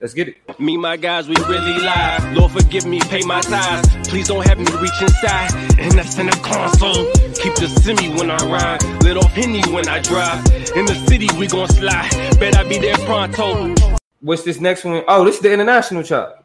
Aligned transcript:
Let's 0.00 0.14
get 0.14 0.28
it. 0.28 0.60
Me, 0.60 0.76
my 0.76 0.96
guys, 0.96 1.28
we 1.28 1.34
really 1.48 1.76
live. 1.80 2.36
Lord, 2.36 2.52
forgive 2.52 2.86
me, 2.86 3.00
pay 3.00 3.22
my 3.22 3.40
tithes. 3.40 4.08
Please 4.08 4.28
don't 4.28 4.46
have 4.46 4.56
me 4.56 4.64
reach 4.80 5.02
inside. 5.02 5.52
And 5.76 5.90
that's 5.92 6.16
in 6.18 6.26
the 6.26 6.38
console. 6.40 7.10
Keep 7.34 7.56
the 7.56 7.66
semi 7.66 8.08
when 8.14 8.30
I 8.30 8.36
ride. 8.46 9.02
Lit 9.02 9.16
off 9.16 9.32
Henny 9.32 9.60
when 9.72 9.88
I 9.88 10.00
drive. 10.00 10.38
In 10.76 10.86
the 10.86 10.94
city, 11.08 11.28
we 11.36 11.48
gon' 11.48 11.66
slide. 11.66 12.10
Bet 12.38 12.56
I 12.56 12.62
be 12.68 12.78
there 12.78 12.96
pronto. 12.98 13.74
What's 14.20 14.44
this 14.44 14.60
next 14.60 14.84
one? 14.84 15.02
Oh, 15.08 15.24
this 15.24 15.36
is 15.36 15.40
the 15.40 15.52
international 15.52 16.04
chop. 16.04 16.44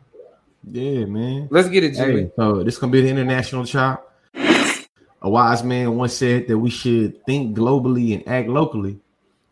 Yeah, 0.71 1.05
man. 1.05 1.47
Let's 1.51 1.69
get 1.69 1.83
it, 1.83 1.93
Jimmy. 1.93 2.21
Hey, 2.23 2.31
so 2.35 2.63
this 2.63 2.79
gonna 2.79 2.91
be 2.91 3.01
the 3.01 3.09
international 3.09 3.65
chop. 3.65 4.11
A 4.35 5.29
wise 5.29 5.63
man 5.63 5.95
once 5.95 6.13
said 6.13 6.47
that 6.47 6.57
we 6.57 6.71
should 6.71 7.23
think 7.25 7.55
globally 7.55 8.15
and 8.15 8.27
act 8.27 8.49
locally. 8.49 8.99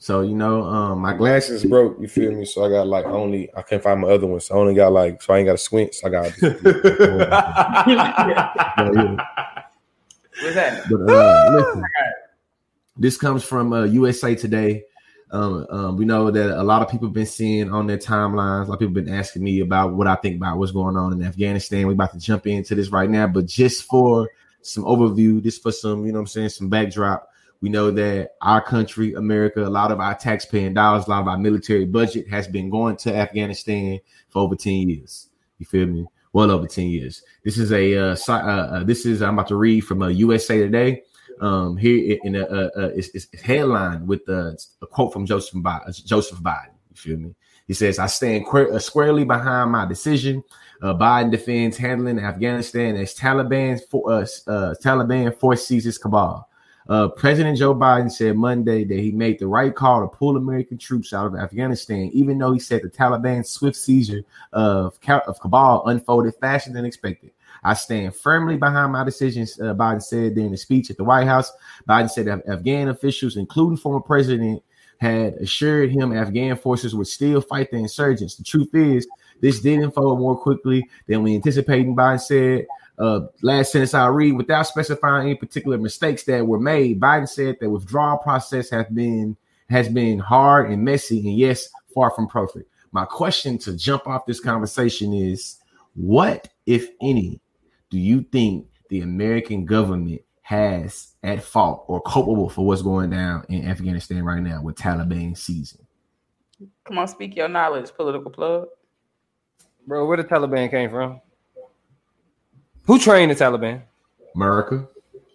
So 0.02 0.22
you 0.22 0.34
know, 0.34 0.64
um, 0.64 0.98
my 0.98 1.14
glasses 1.14 1.64
broke. 1.64 2.02
You 2.02 2.08
feel 2.08 2.32
me? 2.32 2.44
So 2.44 2.66
I 2.66 2.70
got 2.70 2.88
like 2.88 3.06
only 3.06 3.52
I 3.56 3.62
can't 3.62 3.84
find 3.84 4.02
my 4.02 4.08
other 4.08 4.26
one. 4.26 4.40
So 4.40 4.56
I 4.56 4.58
only 4.58 4.74
got 4.74 4.92
like 4.92 5.22
so 5.22 5.32
I 5.32 5.38
ain't 5.38 5.46
got 5.46 5.54
a 5.54 5.60
squint. 5.60 5.94
So 5.94 6.08
I 6.08 6.10
got. 6.10 6.26
What's 10.42 10.56
that? 10.56 10.90
But 10.90 11.02
uh, 11.08 11.52
listen, 11.56 11.84
this 12.98 13.16
comes 13.16 13.44
from 13.44 13.74
uh, 13.74 13.84
USA 13.84 14.34
Today. 14.34 14.86
Um, 15.30 15.68
um, 15.70 15.98
we 15.98 16.06
know 16.06 16.32
that 16.32 16.60
a 16.60 16.64
lot 16.64 16.82
of 16.82 16.90
people 16.90 17.08
have 17.08 17.14
been 17.14 17.28
seeing 17.28 17.72
on 17.72 17.86
their 17.86 18.00
timelines. 18.00 18.66
A 18.66 18.70
lot 18.70 18.74
of 18.74 18.80
people 18.80 18.96
have 18.96 19.06
been 19.06 19.14
asking 19.14 19.44
me 19.44 19.60
about 19.60 19.94
what 19.94 20.08
I 20.08 20.16
think 20.16 20.38
about 20.38 20.58
what's 20.58 20.72
going 20.72 20.98
on 20.98 21.14
in 21.14 21.24
Afghanistan. 21.24 21.86
We're 21.86 21.94
about 21.94 22.14
to 22.14 22.20
jump 22.20 22.48
into 22.48 22.74
this 22.74 22.90
right 22.90 23.08
now, 23.08 23.28
but 23.28 23.46
just 23.46 23.84
for 23.84 24.28
some 24.64 24.84
overview, 24.84 25.44
just 25.44 25.62
for 25.62 25.72
some, 25.72 26.08
you 26.08 26.12
know, 26.12 26.18
what 26.18 26.22
I'm 26.22 26.28
saying, 26.28 26.50
some 26.50 26.70
backdrop. 26.70 27.31
We 27.62 27.70
know 27.70 27.92
that 27.92 28.32
our 28.42 28.60
country, 28.60 29.14
America, 29.14 29.64
a 29.64 29.70
lot 29.70 29.92
of 29.92 30.00
our 30.00 30.16
taxpaying 30.16 30.74
dollars, 30.74 31.06
a 31.06 31.12
lot 31.12 31.22
of 31.22 31.28
our 31.28 31.38
military 31.38 31.86
budget 31.86 32.28
has 32.28 32.48
been 32.48 32.72
going 32.72 32.98
to 32.98 33.16
Afghanistan 33.16 34.00
for 34.30 34.42
over 34.42 34.56
10 34.56 34.90
years. 34.90 35.30
You 35.60 35.68
feel 35.68 35.86
me? 35.86 36.08
Well 36.34 36.50
over 36.50 36.66
10 36.66 36.88
years. 36.88 37.22
This 37.44 37.60
is 37.60 37.72
a 37.72 37.98
uh, 37.98 38.16
uh, 38.28 38.34
uh, 38.34 38.84
this 38.84 39.06
is 39.06 39.22
I'm 39.22 39.36
about 39.36 39.50
to 39.50 39.58
read 39.58 39.82
from 39.82 40.02
a 40.02 40.06
uh, 40.06 40.10
USA 40.10 40.58
Today. 40.58 41.04
Um, 41.40 41.76
here 41.76 42.18
in 42.24 42.36
a, 42.36 42.44
uh, 42.44 42.70
uh, 42.78 42.90
it's, 42.96 43.10
it's 43.10 43.42
headline 43.42 44.06
with 44.06 44.28
a 44.30 44.56
quote 44.80 45.12
from 45.12 45.26
Joseph 45.26 45.62
Biden. 45.62 46.06
Joseph 46.06 46.40
Biden. 46.40 46.74
You 46.92 46.96
feel 46.96 47.18
me? 47.18 47.36
He 47.68 47.74
says, 47.74 48.00
"I 48.00 48.06
stand 48.06 48.46
que- 48.50 48.80
squarely 48.80 49.26
behind 49.26 49.72
my 49.72 49.86
decision." 49.86 50.44
Uh, 50.82 50.94
Biden 50.94 51.32
defends 51.32 51.78
handling 51.78 52.20
Afghanistan 52.20 52.96
as 52.96 53.14
Taliban 53.16 53.80
for 53.90 54.24
Taliban 54.84 55.38
force 55.38 55.68
seizes 55.68 55.98
Kabul. 55.98 56.48
Uh, 56.90 57.08
President 57.10 57.58
Joe 57.58 57.76
Biden 57.76 58.12
said 58.12 58.36
Monday 58.36 58.84
that 58.84 59.00
he 59.00 59.12
made 59.12 59.40
the 59.40 59.48
right 59.48 59.74
call 59.74 60.02
to 60.02 60.08
pull 60.08 60.38
American 60.38 60.78
troops 60.78 61.14
out 61.14 61.28
of 61.28 61.36
Afghanistan, 61.36 62.10
even 62.14 62.38
though 62.38 62.54
he 62.54 62.60
said 62.60 62.82
the 62.82 62.90
Taliban's 62.90 63.50
swift 63.50 63.78
seizure 63.78 64.24
of, 64.52 64.98
of 65.08 65.40
Kabul 65.40 65.88
unfolded 65.88 66.36
faster 66.42 66.72
than 66.72 66.86
expected. 66.86 67.32
I 67.64 67.76
stand 67.76 68.16
firmly 68.16 68.58
behind 68.58 68.92
my 68.92 69.04
decisions, 69.04 69.60
uh, 69.60 69.76
Biden 69.76 70.02
said 70.02 70.34
during 70.34 70.52
the 70.52 70.58
speech 70.58 70.90
at 70.90 70.98
the 70.98 71.04
White 71.04 71.28
House. 71.28 71.52
Biden 71.88 72.10
said 72.10 72.26
that 72.26 72.48
Afghan 72.48 72.90
officials, 72.90 73.38
including 73.38 73.78
former 73.78 74.00
President, 74.00 74.64
had 74.98 75.34
assured 75.36 75.92
him 75.92 76.16
Afghan 76.16 76.56
forces 76.56 76.96
would 76.96 77.08
still 77.08 77.42
fight 77.42 77.70
the 77.72 77.78
insurgents. 77.78 78.36
The 78.36 78.44
truth 78.44 78.74
is, 78.74 79.08
this 79.42 79.60
did 79.60 79.80
unfold 79.80 80.20
more 80.20 80.38
quickly 80.38 80.88
than 81.08 81.24
we 81.24 81.36
anticipated, 81.36 81.88
Biden 81.88 82.22
said. 82.22 82.68
Uh, 83.02 83.22
last 83.42 83.72
sentence 83.72 83.96
I 83.96 84.06
read, 84.08 84.34
without 84.34 84.68
specifying 84.68 85.26
any 85.26 85.36
particular 85.36 85.80
mistakes 85.80 86.24
that 86.26 86.46
were 86.46 86.60
made, 86.60 87.00
Biden 87.00 87.28
said 87.28 87.58
the 87.60 87.68
withdrawal 87.68 88.20
process 88.20 88.70
has 88.70 88.86
been 88.94 89.36
has 89.70 89.90
been 89.90 90.20
hard 90.20 90.70
and 90.70 90.84
messy, 90.84 91.18
and 91.28 91.36
yes, 91.36 91.68
far 91.96 92.12
from 92.12 92.28
perfect. 92.28 92.70
My 92.92 93.06
question 93.06 93.58
to 93.60 93.76
jump 93.76 94.06
off 94.06 94.26
this 94.28 94.40
conversation 94.40 95.14
is, 95.14 95.58
what, 95.96 96.50
if 96.68 96.90
any, 97.02 97.40
do 97.90 97.98
you 97.98 98.22
think 98.22 98.68
the 98.90 99.02
American 99.02 99.66
government 99.66 100.22
has 100.42 101.16
at 101.24 101.42
fault 101.42 101.86
or 101.88 102.02
culpable 102.02 102.50
for 102.50 102.68
what's 102.68 102.82
going 102.82 103.10
down 103.10 103.46
in 103.50 103.66
Afghanistan 103.66 104.24
right 104.24 104.44
now 104.44 104.62
with 104.62 104.76
Taliban 104.76 105.36
season? 105.36 105.88
Come 106.84 107.00
on, 107.00 107.08
speak 107.08 107.36
your 107.36 107.48
knowledge, 107.48 107.92
political 107.96 108.30
plug. 108.30 108.68
Bro, 109.88 110.06
where 110.06 110.18
the 110.18 110.24
Taliban 110.24 110.70
came 110.70 110.92
from? 110.92 111.22
Who 112.86 113.00
trained 113.00 113.32
the 113.32 113.36
Taliban? 113.36 113.82
America. 114.36 114.88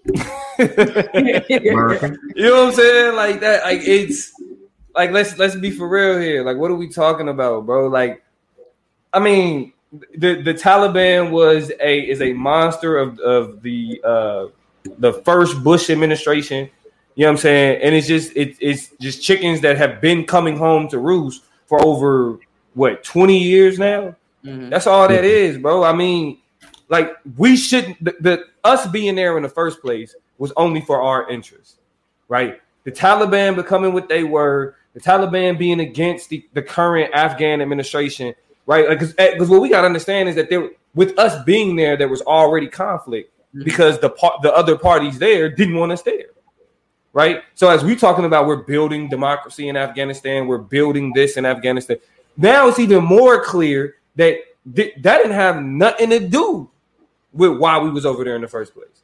America. 0.59 2.17
You 2.34 2.43
know 2.43 2.65
what 2.65 2.69
I'm 2.69 2.73
saying? 2.73 3.17
Like 3.17 3.41
that. 3.41 3.65
Like 3.65 3.81
it's 3.83 4.33
like 4.95 5.11
let's 5.11 5.39
let's 5.39 5.56
be 5.56 5.71
for 5.71 5.89
real 5.89 6.19
here. 6.19 6.45
Like 6.45 6.56
what 6.56 6.71
are 6.71 6.77
we 6.77 6.89
talking 6.89 7.29
about, 7.29 7.67
bro? 7.67 7.89
Like, 7.89 8.25
I 9.12 9.21
mean, 9.21 9.73
the 10.17 10.43
the 10.43 10.55
Taliban 10.55 11.31
was 11.31 11.71
a 11.81 12.01
is 12.01 12.21
a 12.21 12.33
monster 12.33 12.97
of 12.99 13.19
of 13.21 13.62
the 13.62 14.01
uh 14.05 14.47
the 14.99 15.12
first 15.25 15.62
Bush 15.62 15.91
administration. 15.91 16.71
You 17.15 17.25
know 17.25 17.29
what 17.29 17.33
I'm 17.33 17.39
saying? 17.39 17.81
And 17.83 17.95
it's 17.95 18.06
just 18.06 18.37
it, 18.37 18.56
it's 18.61 18.91
just 19.01 19.23
chickens 19.23 19.61
that 19.62 19.77
have 19.79 20.01
been 20.01 20.25
coming 20.25 20.56
home 20.56 20.89
to 20.89 20.99
roost 20.99 21.45
for 21.67 21.83
over 21.85 22.39
what 22.75 23.03
20 23.05 23.39
years 23.39 23.79
now. 23.79 24.15
Mm-hmm. 24.45 24.69
That's 24.69 24.87
all 24.87 25.09
that 25.09 25.25
is, 25.25 25.59
bro. 25.59 25.83
I 25.83 25.93
mean, 25.93 26.39
like 26.89 27.17
we 27.37 27.57
shouldn't 27.57 28.03
the, 28.03 28.15
the, 28.21 28.45
us 28.65 28.87
being 28.87 29.15
there 29.15 29.37
in 29.37 29.43
the 29.43 29.49
first 29.49 29.81
place 29.81 30.15
was 30.39 30.53
only 30.57 30.81
for 30.81 31.03
our 31.03 31.29
interest, 31.29 31.81
right? 32.29 32.61
The 32.85 32.93
Taliban 32.93 33.57
becoming 33.57 33.93
what 33.93 34.09
they 34.09 34.25
were, 34.25 34.77
the 34.95 35.01
Taliban 35.01 35.59
being 35.59 35.81
against 35.81 36.29
the, 36.29 36.47
the 36.53 36.63
current 36.63 37.13
Afghan 37.13 37.61
administration, 37.61 38.35
right? 38.67 38.89
Because 38.89 39.17
like, 39.19 39.33
because 39.33 39.49
what 39.49 39.61
we 39.61 39.69
got 39.69 39.81
to 39.81 39.87
understand 39.87 40.29
is 40.29 40.35
that 40.37 40.49
there 40.51 40.71
with 40.95 41.19
us 41.19 41.43
being 41.45 41.77
there, 41.77 41.97
there 41.97 42.09
was 42.09 42.23
already 42.23 42.69
conflict 42.69 43.33
mm-hmm. 43.55 43.65
because 43.65 43.99
the 43.99 44.11
part 44.11 44.43
the 44.43 44.55
other 44.55 44.77
parties 44.77 45.19
there 45.19 45.49
didn't 45.49 45.77
want 45.77 45.93
us 45.93 46.03
there. 46.03 46.27
Right. 47.13 47.43
So 47.55 47.71
as 47.71 47.83
we're 47.83 47.97
talking 47.97 48.27
about 48.27 48.47
we're 48.47 48.57
building 48.57 49.09
democracy 49.09 49.71
in 49.71 49.77
Afghanistan, 49.77 50.47
we're 50.47 50.59
building 50.59 51.15
this 51.15 51.39
in 51.39 51.47
Afghanistan. 51.47 51.97
Now 52.37 52.69
it's 52.69 52.79
even 52.79 53.03
more 53.03 53.43
clear 53.43 53.95
that 54.17 54.41
th- 54.75 54.95
that 55.01 55.17
didn't 55.17 55.33
have 55.33 55.63
nothing 55.63 56.11
to 56.11 56.21
do 56.21 56.69
with 57.37 57.59
why 57.59 57.79
we 57.79 57.91
was 57.91 58.07
over 58.07 58.25
there 58.25 58.37
in 58.37 58.43
the 58.43 58.49
first 58.49 58.75
place, 58.75 59.03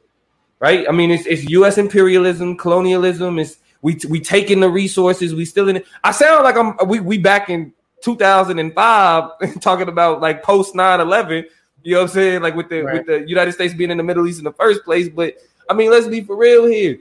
right? 0.59 0.85
I 0.87 0.91
mean, 0.91 1.11
it's, 1.11 1.25
it's 1.25 1.43
U.S. 1.49 1.77
imperialism, 1.77 2.57
colonialism. 2.57 3.39
It's 3.39 3.57
we 3.81 3.99
we 4.09 4.19
taking 4.19 4.59
the 4.59 4.69
resources, 4.69 5.35
we 5.35 5.45
still 5.45 5.69
in 5.69 5.77
it. 5.77 5.85
I 6.03 6.11
sound 6.11 6.43
like 6.43 6.55
I'm 6.55 6.75
we 6.87 6.99
we 6.99 7.17
back 7.17 7.49
in 7.49 7.73
2005 8.03 9.31
talking 9.61 9.87
about 9.87 10.21
like 10.21 10.43
post 10.43 10.75
9-11 10.75 11.45
you 11.83 11.93
know 11.93 11.99
what 11.99 12.03
i'm 12.03 12.09
saying 12.09 12.41
like 12.41 12.55
with 12.55 12.69
the 12.69 12.81
right. 12.81 12.95
with 12.95 13.05
the 13.05 13.27
united 13.29 13.51
states 13.53 13.73
being 13.73 13.91
in 13.91 13.97
the 13.97 14.03
middle 14.03 14.27
east 14.27 14.39
in 14.39 14.43
the 14.43 14.53
first 14.53 14.83
place 14.83 15.07
but 15.09 15.35
i 15.69 15.73
mean 15.73 15.89
let's 15.89 16.07
be 16.07 16.21
for 16.21 16.35
real 16.35 16.65
here 16.65 16.97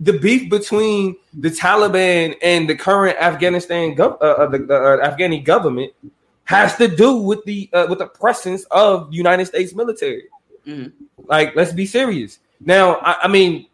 the 0.00 0.18
beef 0.18 0.48
between 0.48 1.14
the 1.34 1.50
taliban 1.50 2.34
and 2.42 2.68
the 2.68 2.74
current 2.74 3.16
afghanistan 3.18 3.94
gov- 3.94 4.20
uh, 4.22 4.42
uh, 4.42 4.46
the 4.46 4.58
uh, 4.74 5.08
afghani 5.08 5.44
government 5.44 5.92
has 6.48 6.76
to 6.76 6.88
do 6.88 7.16
with 7.16 7.44
the 7.44 7.68
uh, 7.74 7.86
with 7.90 7.98
the 7.98 8.06
presence 8.06 8.64
of 8.70 9.12
United 9.12 9.44
States 9.44 9.74
military. 9.74 10.24
Mm-hmm. 10.66 11.04
Like, 11.26 11.54
let's 11.54 11.72
be 11.72 11.84
serious. 11.84 12.38
Now, 12.58 12.96
I, 12.96 13.24
I, 13.24 13.28
mean, 13.28 13.66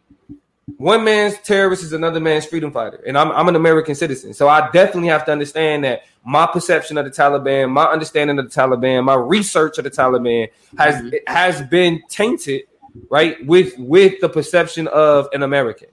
one 0.75 1.05
man's 1.05 1.37
terrorist 1.39 1.83
is 1.83 1.93
another 1.93 2.19
man's 2.19 2.45
freedom 2.45 2.73
fighter, 2.73 3.01
and 3.07 3.17
I'm 3.17 3.31
I'm 3.31 3.47
an 3.47 3.55
American 3.55 3.95
citizen, 3.95 4.33
so 4.33 4.49
I 4.49 4.69
definitely 4.71 5.07
have 5.07 5.23
to 5.25 5.31
understand 5.31 5.85
that 5.85 6.03
my 6.25 6.45
perception 6.45 6.97
of 6.97 7.05
the 7.05 7.11
Taliban, 7.11 7.71
my 7.71 7.85
understanding 7.85 8.37
of 8.39 8.51
the 8.51 8.61
Taliban, 8.61 9.05
my 9.05 9.15
research 9.15 9.77
of 9.77 9.85
the 9.85 9.91
Taliban 9.91 10.49
has 10.77 10.95
mm-hmm. 10.95 11.15
has 11.27 11.61
been 11.61 12.03
tainted, 12.09 12.63
right, 13.09 13.43
with 13.45 13.73
with 13.77 14.19
the 14.19 14.27
perception 14.27 14.87
of 14.89 15.29
an 15.31 15.43
American, 15.43 15.87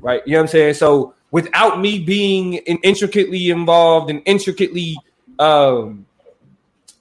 right? 0.00 0.22
You 0.24 0.32
know 0.32 0.38
what 0.38 0.42
I'm 0.44 0.48
saying? 0.48 0.74
So 0.74 1.12
without 1.32 1.80
me 1.80 1.98
being 1.98 2.54
intricately 2.54 3.50
involved 3.50 4.08
and 4.08 4.22
intricately 4.24 4.96
um 5.38 6.06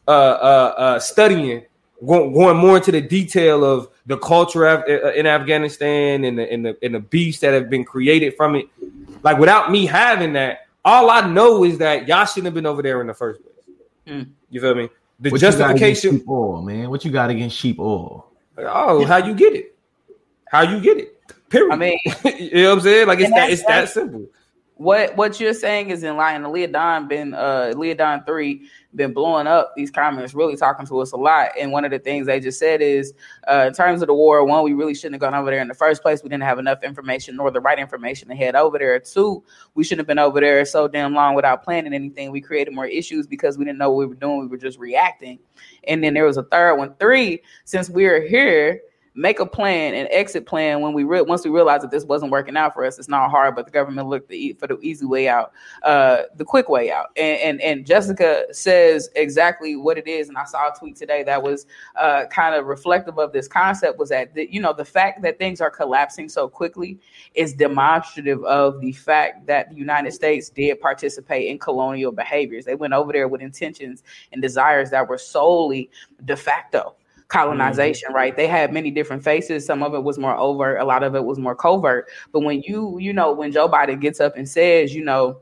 uh, 0.08 0.12
uh, 0.12 0.74
uh, 0.78 1.00
studying, 1.00 1.64
going, 2.06 2.34
going 2.34 2.58
more 2.58 2.78
into 2.78 2.92
the 2.92 3.02
detail 3.02 3.64
of 3.64 3.90
the 4.06 4.18
culture 4.18 4.66
of, 4.66 4.82
uh, 4.82 5.14
in 5.14 5.26
Afghanistan 5.26 6.24
and 6.24 6.38
the, 6.38 6.52
and 6.52 6.66
the 6.66 6.78
and 6.82 6.96
the 6.96 7.00
beasts 7.00 7.42
that 7.42 7.54
have 7.54 7.70
been 7.70 7.86
created 7.86 8.36
from 8.36 8.56
it. 8.56 8.68
Like 9.24 9.38
without 9.38 9.72
me 9.72 9.86
having 9.86 10.34
that, 10.34 10.68
all 10.84 11.10
I 11.10 11.26
know 11.28 11.64
is 11.64 11.78
that 11.78 12.08
y'all 12.08 12.26
shouldn't 12.26 12.46
have 12.46 12.54
been 12.54 12.66
over 12.66 12.82
there 12.82 13.00
in 13.02 13.08
the 13.08 13.14
first 13.14 13.42
place. 13.42 13.54
Mm. 14.08 14.30
You 14.50 14.62
feel 14.62 14.76
me? 14.76 14.90
The 15.20 15.30
what 15.30 15.40
justification, 15.40 16.18
sheep 16.18 16.30
oil, 16.30 16.62
man. 16.62 16.90
What 16.90 17.06
you 17.06 17.12
got 17.12 17.30
against 17.30 17.56
sheep 17.56 17.80
oil? 17.80 18.28
Oh, 18.58 19.06
how 19.06 19.18
you 19.18 19.34
get 19.34 19.54
it? 19.54 19.76
How 20.48 20.62
you 20.62 20.82
get 20.82 20.98
it? 20.98 21.18
Period. 21.50 21.72
I 21.72 21.76
mean, 21.78 22.00
you 22.26 22.64
know 22.64 22.70
what 22.70 22.78
I'm 22.78 22.82
saying? 22.82 23.08
Like 23.08 23.20
it's 23.20 23.32
that 23.32 23.50
it's 23.50 23.64
that 23.66 23.90
simple. 23.90 24.28
what 24.76 25.16
what 25.16 25.40
you're 25.40 25.54
saying 25.54 25.92
is 25.92 26.04
in 26.04 26.18
line. 26.18 26.44
The 26.44 26.50
Leodon 26.50 27.08
been 27.08 27.34
uh 27.34 27.74
Leodon 27.76 28.26
three 28.26 28.68
been 28.95 29.13
blowing 29.13 29.48
up 29.48 29.74
these 29.75 29.92
comments, 29.92 30.34
really 30.34 30.56
talking 30.56 30.86
to 30.86 31.00
us 31.00 31.12
a 31.12 31.18
lot. 31.18 31.50
And 31.60 31.72
one 31.72 31.86
of 31.86 31.92
the 31.92 32.00
things 32.00 32.28
they 32.28 32.40
just 32.40 32.60
said 32.60 32.81
is, 32.81 33.13
uh, 33.48 33.66
in 33.68 33.74
terms 33.74 34.01
of 34.01 34.07
the 34.07 34.13
war, 34.13 34.44
one, 34.45 34.63
we 34.63 34.74
really 34.74 34.94
shouldn't 34.94 35.16
have 35.16 35.22
gone 35.22 35.34
over 35.34 35.50
there 35.50 35.62
in 35.62 35.68
the 35.68 35.74
first 35.74 36.01
place. 36.01 36.24
We 36.24 36.30
didn't 36.30 36.44
have 36.44 36.60
enough 36.60 36.84
information 36.84 37.36
nor 37.36 37.51
the 37.51 37.60
right 37.60 37.80
information 37.80 38.28
to 38.30 38.36
head 38.36 38.56
over 38.56 38.78
there. 38.78 39.00
Two, 39.00 39.44
we 39.75 39.84
shouldn't 39.84 40.01
have 40.01 40.07
been 40.07 40.19
over 40.19 40.40
there 40.40 40.63
so 40.66 40.88
damn 40.88 41.13
long 41.13 41.36
without 41.36 41.63
planning 41.63 41.94
anything. 41.94 42.31
We 42.31 42.42
created 42.42 42.74
more 42.74 42.86
issues 42.86 43.28
because 43.28 43.57
we 43.57 43.66
didn't 43.66 43.80
know 43.80 43.90
what 43.90 43.98
we 43.98 44.06
were 44.06 44.16
doing. 44.16 44.42
We 44.42 44.48
were 44.48 44.57
just 44.57 44.80
reacting. 44.80 45.40
And 45.88 46.04
then 46.04 46.13
there 46.13 46.25
was 46.25 46.38
a 46.38 46.44
third 46.44 46.75
one. 46.75 46.95
Three, 47.00 47.42
since 47.66 47.90
we 47.90 48.06
are 48.06 48.22
here 48.22 48.81
make 49.15 49.39
a 49.39 49.45
plan, 49.45 49.94
an 49.94 50.07
exit 50.10 50.45
plan 50.45 50.81
when 50.81 50.94
we 50.94 51.04
re- 51.04 51.21
once 51.21 51.44
we 51.44 51.51
realized 51.51 51.83
that 51.83 51.92
this 51.92 52.04
wasn't 52.04 52.31
working 52.31 52.57
out 52.57 52.74
for 52.74 52.83
us. 52.83 52.98
It's 52.98 53.07
not 53.07 53.30
hard, 53.30 53.56
but 53.56 53.65
the 53.65 53.71
government 53.71 54.07
looked 54.07 54.30
the, 54.30 54.54
for 54.54 54.68
the 54.68 54.80
easy 54.80 55.06
way 55.06 55.27
out, 55.27 55.51
uh, 55.83 56.24
the 56.36 56.45
quick 56.45 56.68
way 56.68 56.92
out. 56.92 57.12
And, 57.15 57.39
and, 57.39 57.62
and 57.62 57.86
Jessica 57.86 58.45
says 58.51 59.10
exactly 59.15 59.75
what 59.75 59.98
it 59.98 60.07
is. 60.07 60.30
And 60.30 60.38
I 60.38 60.45
saw 60.45 60.69
a 60.69 60.77
tweet 60.77 60.95
today 60.95 61.24
that 61.24 61.42
was 61.42 61.68
uh, 61.95 62.25
kind 62.31 62.56
of 62.56 62.65
reflective 62.65 63.19
of 63.19 63.33
this 63.33 63.48
concept. 63.48 64.00
Was 64.00 64.10
that 64.10 64.33
the, 64.33 64.51
you 64.51 64.60
know 64.60 64.74
the 64.74 64.86
fact 64.86 65.21
that 65.21 65.38
things 65.38 65.62
are 65.62 65.69
collapsing 65.69 66.27
so 66.27 66.48
quickly 66.48 66.98
is 67.36 67.54
demonstrative 67.54 68.44
of 68.45 68.81
the 68.81 68.94
fact 68.94 69.45
that 69.45 69.69
the 69.69 69.75
United 69.75 70.12
States 70.12 70.50
did 70.50 70.81
participate 70.81 71.50
in 71.50 71.59
colonial 71.59 72.12
behaviors. 72.12 72.66
They 72.66 72.75
went 72.75 72.94
over 72.94 73.13
there 73.13 73.27
with 73.27 73.42
intentions 73.42 74.04
and 74.31 74.42
desires 74.42 74.89
that 74.89 75.07
were 75.07 75.18
solely 75.18 75.92
de 76.25 76.36
facto 76.36 76.95
colonization, 77.28 78.10
mm-hmm. 78.10 78.16
right? 78.16 78.36
They 78.36 78.48
had 78.48 78.74
many 78.74 78.92
different 78.92 79.24
faces. 79.24 79.66
Some 79.66 79.84
of 79.84 79.94
it 79.94 80.04
was 80.04 80.18
more 80.18 80.36
overt, 80.36 80.80
a 80.80 80.86
lot 80.86 81.04
of 81.04 81.16
it 81.16 81.24
was 81.24 81.40
more 81.40 81.56
covert. 81.56 82.10
But 82.31 82.42
when 82.42 82.62
you, 82.62 82.98
you 83.00 83.14
know, 83.14 83.31
when 83.31 83.52
Joe 83.52 83.70
Biden 83.70 84.00
gets 84.00 84.20
up 84.20 84.36
and 84.38 84.48
says, 84.48 84.94
you 84.94 85.04
know, 85.04 85.40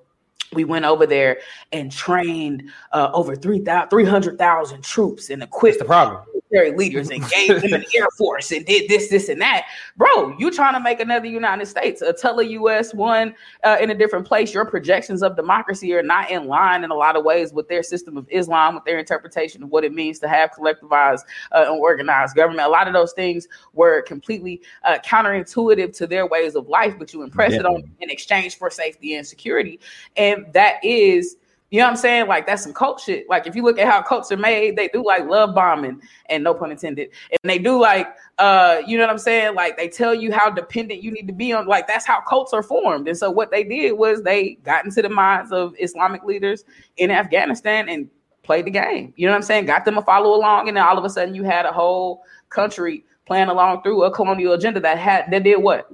we 0.54 0.66
went 0.66 0.86
over 0.86 1.06
there 1.06 1.40
and 1.72 1.92
trained 1.92 2.70
uh, 2.92 3.10
over 3.14 3.36
300,000 3.36 4.84
troops 4.84 5.30
and 5.30 5.44
equipped 5.44 5.80
the 5.80 5.86
problem 5.86 6.24
military 6.52 6.72
leaders 6.78 7.10
and 7.10 7.28
gave 7.30 7.62
them 7.62 7.74
an 7.74 7.86
air 7.96 8.08
force 8.18 8.52
and 8.52 8.66
did 8.66 8.90
this, 8.90 9.10
this, 9.10 9.30
and 9.30 9.42
that. 9.42 9.66
Bro, 9.98 10.38
you 10.38 10.52
trying 10.52 10.74
to 10.74 10.80
make 10.80 11.00
another 11.00 11.28
United 11.28 11.66
States, 11.66 12.02
a 12.02 12.14
tele 12.14 12.46
US 12.46 12.94
one 12.94 13.36
uh, 13.64 13.78
in 13.80 13.92
a 13.92 13.96
different 13.96 14.26
place. 14.26 14.54
Your 14.54 14.66
projections 14.66 15.24
of 15.24 15.36
democracy 15.36 15.94
are 15.94 16.04
not 16.04 16.30
in 16.30 16.48
line 16.48 16.84
in 16.84 16.92
a 16.92 16.96
lot 16.96 17.16
of 17.16 17.24
ways 17.24 17.54
with 17.54 17.68
their 17.68 17.84
system 17.84 18.18
of 18.18 18.28
Islam, 18.30 18.76
with 18.76 18.86
their 18.86 19.00
interpretation 19.00 19.64
of 19.64 19.70
what 19.70 19.84
it 19.84 19.94
means 19.94 20.20
to 20.20 20.28
have 20.28 20.52
collectivized 20.52 21.22
uh, 21.52 21.66
and 21.68 21.80
organized 21.80 22.36
government. 22.36 22.68
A 22.68 22.70
lot 22.70 22.88
of 22.88 22.94
those 22.94 23.14
things 23.14 23.48
were 23.74 24.02
completely 24.04 24.62
uh, 24.84 24.98
counterintuitive 25.06 25.96
to 25.98 26.08
their 26.08 26.28
ways 26.28 26.56
of 26.56 26.68
life, 26.68 26.96
but 26.98 27.14
you 27.14 27.24
impress 27.24 27.54
yeah. 27.54 27.60
it 27.60 27.66
on 27.66 27.84
in 28.00 28.10
exchange 28.10 28.58
for 28.58 28.70
safety 28.70 29.16
and 29.16 29.26
security. 29.26 29.80
And 30.18 30.46
that 30.54 30.84
is 30.84 31.38
you 31.72 31.80
know 31.80 31.86
what 31.86 31.92
I'm 31.92 31.98
saying? 31.98 32.28
Like 32.28 32.46
that's 32.46 32.64
some 32.64 32.74
cult 32.74 33.00
shit. 33.00 33.30
Like 33.30 33.48
if 33.48 33.56
you 33.56 33.64
look 33.64 33.80
at 33.80 33.88
how 33.88 34.02
cults 34.02 34.30
are 34.30 34.38
made, 34.38 34.76
they 34.76 34.90
do 34.90 35.06
like 35.06 35.26
love 35.26 35.56
bombing 35.56 36.02
and 36.26 36.44
no 36.44 36.54
pun 36.54 36.70
intended. 36.70 37.10
And 37.32 37.50
they 37.50 37.58
do 37.58 37.80
like 37.80 38.14
uh, 38.40 38.82
you 38.86 38.98
know 38.98 39.04
what 39.04 39.10
I'm 39.10 39.18
saying? 39.18 39.56
Like 39.56 39.78
they 39.78 39.88
tell 39.88 40.14
you 40.14 40.34
how 40.34 40.50
dependent 40.50 41.02
you 41.02 41.12
need 41.12 41.28
to 41.28 41.34
be 41.34 41.54
on 41.54 41.68
like 41.68 41.88
that's 41.88 42.06
how 42.06 42.20
cults 42.28 42.52
are 42.52 42.62
formed. 42.62 43.08
And 43.08 43.18
so 43.18 43.32
what 43.32 43.52
they 43.52 43.64
did 43.64 43.94
was 43.94 44.22
they 44.22 44.56
got 44.64 44.84
into 44.84 45.02
the 45.02 45.08
minds 45.08 45.54
of 45.54 45.74
Islamic 45.80 46.26
leaders 46.26 46.66
in 46.98 47.10
Afghanistan 47.10 47.88
and 47.88 48.10
played 48.44 48.66
the 48.66 48.72
game. 48.72 49.14
You 49.16 49.28
know 49.28 49.32
what 49.32 49.38
I'm 49.38 49.44
saying? 49.44 49.66
Got 49.66 49.86
them 49.86 49.96
to 49.96 50.02
follow 50.02 50.36
along 50.36 50.68
and 50.68 50.76
then 50.76 50.84
all 50.84 50.98
of 50.98 51.06
a 51.06 51.10
sudden 51.10 51.34
you 51.34 51.44
had 51.44 51.66
a 51.66 51.72
whole 51.72 52.24
country 52.50 53.06
playing 53.26 53.48
along 53.48 53.82
through 53.82 54.04
a 54.04 54.12
colonial 54.12 54.54
agenda 54.54 54.82
that 54.82 54.98
had 54.98 55.32
that 55.32 55.44
did 55.44 55.56
what? 55.56 55.90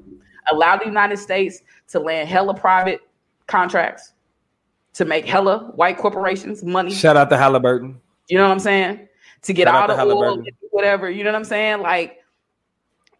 Allowed 0.51 0.81
the 0.81 0.85
United 0.85 1.17
States 1.17 1.61
to 1.89 1.99
land 1.99 2.27
hella 2.27 2.55
private 2.55 3.01
contracts 3.45 4.13
to 4.97 5.05
make 5.05 5.25
hella 5.25 5.71
white 5.75 5.97
corporations 5.97 6.63
money. 6.63 6.91
Shout 6.91 7.15
out 7.15 7.29
to 7.29 7.37
Halliburton. 7.37 8.01
You 8.29 8.39
know 8.39 8.45
what 8.45 8.51
I'm 8.51 8.59
saying? 8.59 9.07
To 9.43 9.53
get 9.53 9.67
Shout 9.67 9.91
out 9.91 9.99
of 9.99 10.07
oil, 10.07 10.43
whatever. 10.71 11.07
You 11.07 11.23
know 11.23 11.31
what 11.31 11.37
I'm 11.37 11.45
saying? 11.45 11.81
Like 11.81 12.17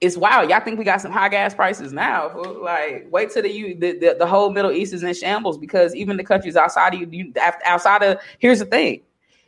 it's 0.01 0.18
wild. 0.18 0.50
Y'all 0.50 0.59
think 0.59 0.79
we 0.79 0.85
got 0.85 1.01
some 1.01 1.12
high 1.12 1.29
gas 1.29 1.53
prices 1.53 1.94
now? 1.94 2.35
Like, 2.41 3.07
wait 3.12 3.31
till 3.31 3.44
the 3.44 3.74
the, 3.75 3.91
the, 3.94 4.15
the 4.18 4.25
whole 4.25 4.50
Middle 4.50 4.71
East 4.71 4.91
is 4.91 5.03
in 5.03 5.13
shambles 5.13 5.59
because 5.59 5.94
even 5.94 6.18
the 6.18 6.24
countries 6.24 6.56
outside 6.56 6.95
of 6.95 7.00
you, 7.00 7.07
you 7.12 7.33
outside 7.63 8.01
of 8.01 8.19
here's 8.39 8.59
the 8.59 8.65
thing, 8.65 9.01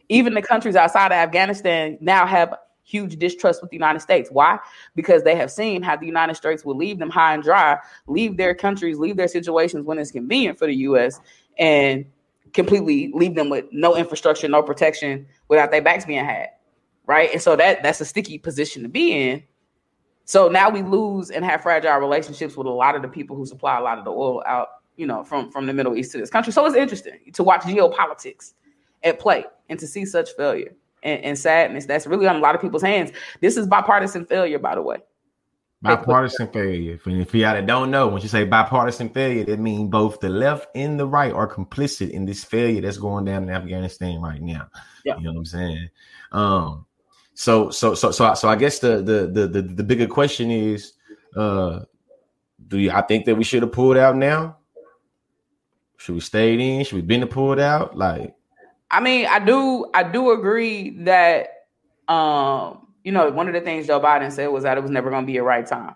even 0.08 0.36
the 0.36 0.42
countries 0.44 0.76
outside 0.76 1.08
of 1.08 1.14
Afghanistan 1.14 1.98
now 2.00 2.28
have 2.28 2.54
huge 2.84 3.18
distrust 3.18 3.62
with 3.62 3.72
the 3.72 3.76
United 3.76 4.02
States. 4.02 4.30
Why? 4.32 4.60
Because 4.96 5.24
they 5.24 5.36
have 5.36 5.50
seen 5.50 5.82
how 5.82 5.96
the 5.96 6.06
United 6.06 6.36
States 6.36 6.64
will 6.64 6.78
leave 6.78 7.00
them 7.00 7.10
high 7.10 7.34
and 7.34 7.42
dry, 7.42 7.80
leave 8.06 8.38
their 8.38 8.54
countries, 8.54 9.00
leave 9.00 9.18
their 9.18 9.28
situations 9.28 9.84
when 9.86 9.98
it's 9.98 10.12
convenient 10.12 10.60
for 10.60 10.68
the 10.68 10.76
U.S. 10.76 11.20
and 11.58 12.06
completely 12.54 13.12
leave 13.14 13.36
them 13.36 13.50
with 13.50 13.66
no 13.72 13.96
infrastructure, 13.96 14.48
no 14.48 14.64
protection 14.64 15.26
without 15.48 15.72
their 15.72 15.82
backs 15.82 16.06
being 16.06 16.24
had. 16.24 16.50
Right. 17.06 17.30
And 17.34 17.42
so 17.42 17.56
that 17.56 17.82
that's 17.82 18.02
a 18.02 18.06
sticky 18.06 18.38
position 18.38 18.84
to 18.84 18.90
be 18.90 19.12
in. 19.12 19.44
So 20.26 20.48
now 20.48 20.70
we 20.70 20.84
lose 20.84 21.32
and 21.32 21.44
have 21.44 21.62
fragile 21.62 21.98
relationships 21.98 22.56
with 22.56 22.68
a 22.68 22.72
lot 22.72 22.96
of 22.96 23.02
the 23.02 23.08
people 23.08 23.36
who 23.36 23.48
supply 23.48 23.80
a 23.80 23.82
lot 23.82 23.98
of 23.98 24.06
the 24.06 24.12
oil 24.12 24.44
out, 24.46 24.68
you 24.96 25.08
know, 25.08 25.24
from, 25.24 25.50
from 25.52 25.66
the 25.66 25.74
Middle 25.74 25.98
East 25.98 26.12
to 26.12 26.20
this 26.20 26.30
country. 26.30 26.54
So 26.54 26.64
it's 26.68 26.76
interesting 26.76 27.20
to 27.34 27.44
watch 27.44 27.62
geopolitics 27.62 28.54
at 29.04 29.20
play 29.20 29.46
and 29.70 29.80
to 29.80 29.88
see 29.88 30.06
such 30.06 30.30
failure 30.38 30.76
and, 31.02 31.24
and 31.24 31.38
sadness. 31.38 31.88
That's 31.88 32.06
really 32.06 32.28
on 32.28 32.36
a 32.36 32.40
lot 32.40 32.54
of 32.54 32.62
people's 32.62 32.84
hands. 32.84 33.12
This 33.42 33.58
is 33.58 33.66
bipartisan 33.66 34.26
failure, 34.26 34.60
by 34.60 34.76
the 34.76 34.84
way. 34.84 34.98
Bipartisan 35.82 36.50
failure. 36.50 37.00
And 37.06 37.22
if 37.22 37.34
y'all 37.34 37.66
don't 37.66 37.90
know, 37.90 38.10
when 38.10 38.22
you 38.22 38.28
say 38.28 38.44
bipartisan 38.44 39.10
failure, 39.10 39.46
that 39.46 39.60
means 39.60 39.90
both 39.90 40.20
the 40.20 40.28
left 40.28 40.68
and 40.76 41.00
the 41.00 41.08
right 41.08 41.32
are 41.32 41.48
complicit 41.48 42.10
in 42.10 42.26
this 42.26 42.44
failure 42.44 42.82
that's 42.82 42.98
going 42.98 43.24
down 43.24 43.44
in 43.44 43.50
Afghanistan 43.50 44.20
right 44.20 44.42
now. 44.42 44.68
Yeah. 45.06 45.16
You 45.18 45.24
know 45.24 45.32
what 45.32 45.40
I'm 45.40 45.46
saying? 45.46 45.90
Um, 46.34 46.86
so 47.34 47.70
so 47.70 47.96
so 47.96 48.12
so 48.12 48.34
so 48.34 48.50
I 48.50 48.58
guess 48.58 48.80
the 48.80 48.98
the 48.98 49.28
the 49.32 49.48
the, 49.48 49.62
the 49.62 49.84
bigger 49.84 50.08
question 50.08 50.52
is, 50.52 50.94
uh, 51.38 51.82
do 52.68 52.78
you, 52.78 52.92
I 52.92 53.02
think 53.02 53.24
that 53.26 53.36
we 53.36 53.46
should 53.46 53.62
have 53.62 53.72
pulled 53.72 53.96
out 53.96 54.18
now? 54.18 54.58
Should 55.96 56.16
we 56.16 56.22
stayed 56.22 56.60
in? 56.60 56.84
Should 56.84 56.96
we 56.96 57.02
been 57.02 57.22
to 57.22 57.28
pulled 57.28 57.60
out? 57.60 57.98
Like, 57.98 58.36
I 58.92 59.00
mean, 59.00 59.28
I 59.28 59.40
do 59.40 59.90
I 59.94 60.04
do 60.04 60.32
agree 60.32 60.90
that 61.06 61.68
um 62.10 62.88
you 63.04 63.12
know, 63.12 63.30
one 63.30 63.48
of 63.48 63.54
the 63.54 63.62
things 63.62 63.88
Joe 63.88 64.00
Biden 64.00 64.32
said 64.32 64.48
was 64.48 64.64
that 64.64 64.78
it 64.78 64.82
was 64.82 64.92
never 64.92 65.10
going 65.10 65.24
to 65.24 65.28
be 65.32 65.38
a 65.38 65.44
right 65.44 65.66
time. 65.66 65.96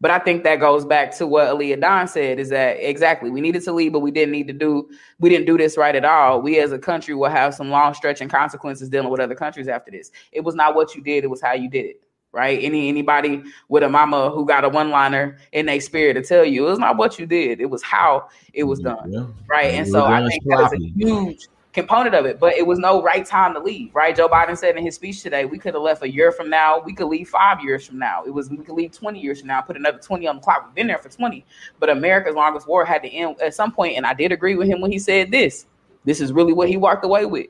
But 0.00 0.10
I 0.10 0.18
think 0.18 0.44
that 0.44 0.60
goes 0.60 0.84
back 0.84 1.16
to 1.16 1.26
what 1.26 1.48
Aaliyah 1.48 1.80
Don 1.80 2.06
said 2.06 2.38
is 2.38 2.50
that 2.50 2.76
exactly 2.78 3.30
we 3.30 3.40
needed 3.40 3.62
to 3.64 3.72
leave, 3.72 3.92
but 3.92 4.00
we 4.00 4.10
didn't 4.10 4.32
need 4.32 4.46
to 4.48 4.52
do 4.52 4.90
we 5.20 5.30
didn't 5.30 5.46
do 5.46 5.56
this 5.56 5.78
right 5.78 5.94
at 5.94 6.04
all. 6.04 6.42
We 6.42 6.58
as 6.58 6.72
a 6.72 6.78
country 6.78 7.14
will 7.14 7.30
have 7.30 7.54
some 7.54 7.70
long 7.70 7.94
stretching 7.94 8.28
consequences 8.28 8.90
dealing 8.90 9.10
with 9.10 9.20
other 9.20 9.34
countries 9.34 9.68
after 9.68 9.90
this. 9.90 10.10
It 10.32 10.42
was 10.42 10.54
not 10.54 10.74
what 10.74 10.94
you 10.94 11.02
did, 11.02 11.24
it 11.24 11.28
was 11.28 11.40
how 11.40 11.54
you 11.54 11.70
did 11.70 11.86
it. 11.86 12.02
Right? 12.32 12.62
Any 12.62 12.90
anybody 12.90 13.42
with 13.70 13.82
a 13.82 13.88
mama 13.88 14.28
who 14.28 14.44
got 14.44 14.64
a 14.64 14.68
one 14.68 14.90
liner 14.90 15.38
in 15.52 15.64
their 15.64 15.80
spirit 15.80 16.14
to 16.14 16.22
tell 16.22 16.44
you 16.44 16.66
it 16.66 16.70
was 16.70 16.78
not 16.78 16.98
what 16.98 17.18
you 17.18 17.24
did, 17.24 17.62
it 17.62 17.70
was 17.70 17.82
how 17.82 18.28
it 18.52 18.64
was 18.64 18.80
done. 18.80 19.10
Yeah. 19.10 19.26
Right. 19.48 19.72
And 19.72 19.88
so 19.88 20.04
I 20.04 20.28
think 20.28 20.44
that 20.44 20.70
is 20.70 20.72
a 20.74 20.92
huge 20.94 21.46
component 21.76 22.14
of 22.14 22.24
it, 22.24 22.40
but 22.40 22.54
it 22.54 22.66
was 22.66 22.78
no 22.78 23.02
right 23.02 23.24
time 23.24 23.52
to 23.52 23.60
leave, 23.60 23.94
right? 23.94 24.16
Joe 24.16 24.28
Biden 24.28 24.56
said 24.56 24.76
in 24.76 24.84
his 24.84 24.94
speech 24.94 25.22
today, 25.22 25.44
we 25.44 25.58
could 25.58 25.74
have 25.74 25.82
left 25.82 26.02
a 26.02 26.10
year 26.10 26.32
from 26.32 26.48
now, 26.48 26.80
we 26.80 26.94
could 26.94 27.06
leave 27.06 27.28
five 27.28 27.62
years 27.62 27.86
from 27.86 27.98
now. 27.98 28.24
It 28.24 28.30
was 28.30 28.48
we 28.48 28.56
could 28.56 28.74
leave 28.74 28.92
20 28.92 29.20
years 29.20 29.40
from 29.40 29.48
now, 29.48 29.60
put 29.60 29.76
another 29.76 29.98
20 29.98 30.26
on 30.26 30.36
the 30.36 30.42
clock. 30.42 30.64
We've 30.66 30.74
been 30.74 30.86
there 30.86 30.98
for 30.98 31.10
20, 31.10 31.44
but 31.78 31.90
America's 31.90 32.34
longest 32.34 32.66
war 32.66 32.86
had 32.86 33.02
to 33.02 33.08
end 33.10 33.40
at 33.42 33.54
some 33.54 33.70
point, 33.72 33.96
and 33.96 34.06
I 34.06 34.14
did 34.14 34.32
agree 34.32 34.56
with 34.56 34.68
him 34.68 34.80
when 34.80 34.90
he 34.90 34.98
said 34.98 35.30
this. 35.30 35.66
This 36.06 36.20
is 36.20 36.32
really 36.32 36.54
what 36.54 36.68
he 36.68 36.78
walked 36.78 37.04
away 37.04 37.26
with. 37.26 37.48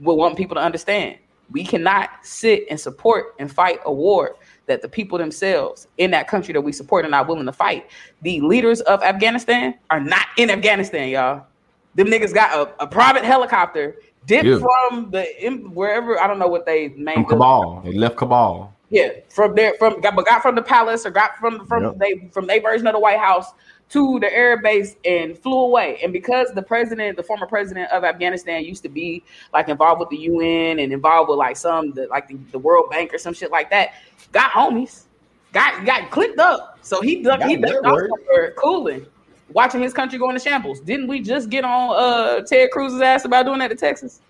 We 0.00 0.14
want 0.14 0.36
people 0.36 0.56
to 0.56 0.62
understand. 0.62 1.18
We 1.52 1.64
cannot 1.64 2.10
sit 2.22 2.64
and 2.68 2.80
support 2.80 3.34
and 3.38 3.50
fight 3.50 3.78
a 3.84 3.92
war 3.92 4.36
that 4.66 4.82
the 4.82 4.88
people 4.88 5.18
themselves 5.18 5.86
in 5.98 6.10
that 6.10 6.26
country 6.26 6.52
that 6.52 6.60
we 6.60 6.72
support 6.72 7.04
are 7.04 7.08
not 7.08 7.28
willing 7.28 7.46
to 7.46 7.52
fight. 7.52 7.90
The 8.22 8.40
leaders 8.40 8.80
of 8.82 9.02
Afghanistan 9.04 9.74
are 9.88 10.00
not 10.00 10.26
in 10.36 10.50
Afghanistan, 10.50 11.08
y'all. 11.08 11.46
Them 11.94 12.06
niggas 12.06 12.32
got 12.32 12.56
a, 12.56 12.84
a 12.84 12.86
private 12.86 13.24
helicopter 13.24 13.96
dipped 14.26 14.44
yeah. 14.44 14.58
from 14.58 15.10
the 15.10 15.24
wherever 15.72 16.20
I 16.20 16.26
don't 16.26 16.38
know 16.38 16.48
what 16.48 16.66
they 16.66 16.88
made. 16.90 17.14
From 17.14 17.24
Kabul, 17.26 17.82
they 17.84 17.92
left 17.92 18.16
Kabul. 18.16 18.72
Yeah, 18.90 19.10
from 19.28 19.54
there, 19.54 19.74
from 19.78 20.00
got 20.00 20.16
but 20.16 20.26
got 20.26 20.42
from 20.42 20.56
the 20.56 20.62
palace 20.62 21.06
or 21.06 21.10
got 21.10 21.36
from 21.36 21.66
from 21.66 21.84
yep. 21.84 21.98
they 21.98 22.28
from 22.32 22.46
their 22.46 22.60
version 22.60 22.86
of 22.86 22.92
the 22.92 22.98
White 22.98 23.18
House 23.18 23.52
to 23.90 24.20
the 24.20 24.32
air 24.32 24.60
base 24.62 24.96
and 25.04 25.36
flew 25.36 25.58
away. 25.60 25.98
And 26.02 26.12
because 26.12 26.52
the 26.54 26.62
president, 26.62 27.16
the 27.16 27.24
former 27.24 27.46
president 27.46 27.90
of 27.90 28.04
Afghanistan, 28.04 28.64
used 28.64 28.84
to 28.84 28.88
be 28.88 29.24
like 29.52 29.68
involved 29.68 29.98
with 30.00 30.10
the 30.10 30.16
UN 30.16 30.78
and 30.78 30.92
involved 30.92 31.28
with 31.28 31.38
like 31.38 31.56
some 31.56 31.92
the, 31.92 32.06
like 32.06 32.28
the, 32.28 32.36
the 32.52 32.58
World 32.58 32.90
Bank 32.90 33.12
or 33.12 33.18
some 33.18 33.34
shit 33.34 33.50
like 33.50 33.70
that, 33.70 33.94
got 34.32 34.52
homies, 34.52 35.04
got 35.52 35.84
got 35.84 36.10
clipped 36.10 36.38
up. 36.38 36.78
So 36.82 37.00
he 37.00 37.22
ducked, 37.22 37.44
he 37.44 37.56
ducked 37.56 37.84
off 37.84 38.00
for 38.26 38.52
cooling 38.58 39.06
watching 39.52 39.80
his 39.80 39.92
country 39.92 40.18
go 40.18 40.28
into 40.30 40.40
shambles. 40.40 40.80
Didn't 40.80 41.06
we 41.08 41.20
just 41.20 41.50
get 41.50 41.64
on 41.64 41.96
uh 41.96 42.42
Ted 42.42 42.70
Cruz's 42.70 43.00
ass 43.00 43.24
about 43.24 43.46
doing 43.46 43.58
that 43.60 43.68
to 43.68 43.76
Texas? 43.76 44.20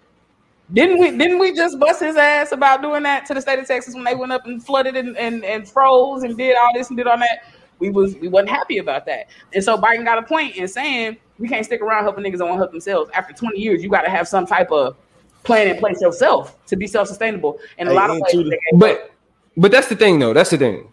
Didn't 0.73 0.99
we 0.99 1.11
didn't 1.17 1.39
we 1.39 1.55
just 1.55 1.79
bust 1.79 2.01
his 2.01 2.17
ass 2.17 2.53
about 2.53 2.83
doing 2.83 3.03
that 3.03 3.27
to 3.27 3.35
the 3.35 3.41
state 3.41 3.59
of 3.59 3.67
Texas 3.67 3.95
when 3.95 4.05
they 4.05 4.15
went 4.15 4.33
up 4.33 4.47
and 4.47 4.65
flooded 4.65 4.97
and, 4.97 5.17
and, 5.17 5.45
and 5.45 5.69
froze 5.69 6.23
and 6.23 6.37
did 6.37 6.57
all 6.57 6.73
this 6.75 6.89
and 6.89 6.97
did 6.97 7.07
all 7.07 7.19
that? 7.19 7.45
we 7.81 7.91
was 7.91 8.15
we 8.17 8.29
wasn't 8.29 8.51
happy 8.51 8.79
about 8.79 9.07
that. 9.07 9.27
And 9.55 9.65
so 9.65 9.77
Biden 9.77 10.05
got 10.05 10.19
a 10.19 10.23
point 10.23 10.57
in 10.57 10.69
saying 10.69 11.17
we 11.39 11.49
can't 11.49 11.65
stick 11.65 11.81
around 11.81 12.05
helping 12.05 12.23
niggas 12.23 12.39
that 12.39 12.45
won't 12.45 12.59
help 12.59 12.71
themselves. 12.71 13.11
After 13.15 13.33
20 13.33 13.59
years, 13.59 13.83
you 13.83 13.89
got 13.89 14.03
to 14.03 14.11
have 14.11 14.29
some 14.29 14.47
type 14.47 14.71
of 14.71 14.97
plan 15.43 15.67
in 15.67 15.79
place 15.79 16.01
yourself 16.01 16.65
to 16.67 16.77
be 16.77 16.87
self 16.87 17.09
sustainable. 17.09 17.59
And 17.79 17.89
a 17.89 17.95
lot 17.95 18.11
of 18.11 18.17
and 18.17 18.23
places, 18.23 18.45
to 18.45 18.51
the- 18.51 18.59
But 18.75 19.11
but 19.57 19.73
that's 19.73 19.89
the 19.89 19.97
thing 19.97 20.19
though. 20.19 20.33
That's 20.33 20.51
the 20.51 20.59
thing. 20.59 20.93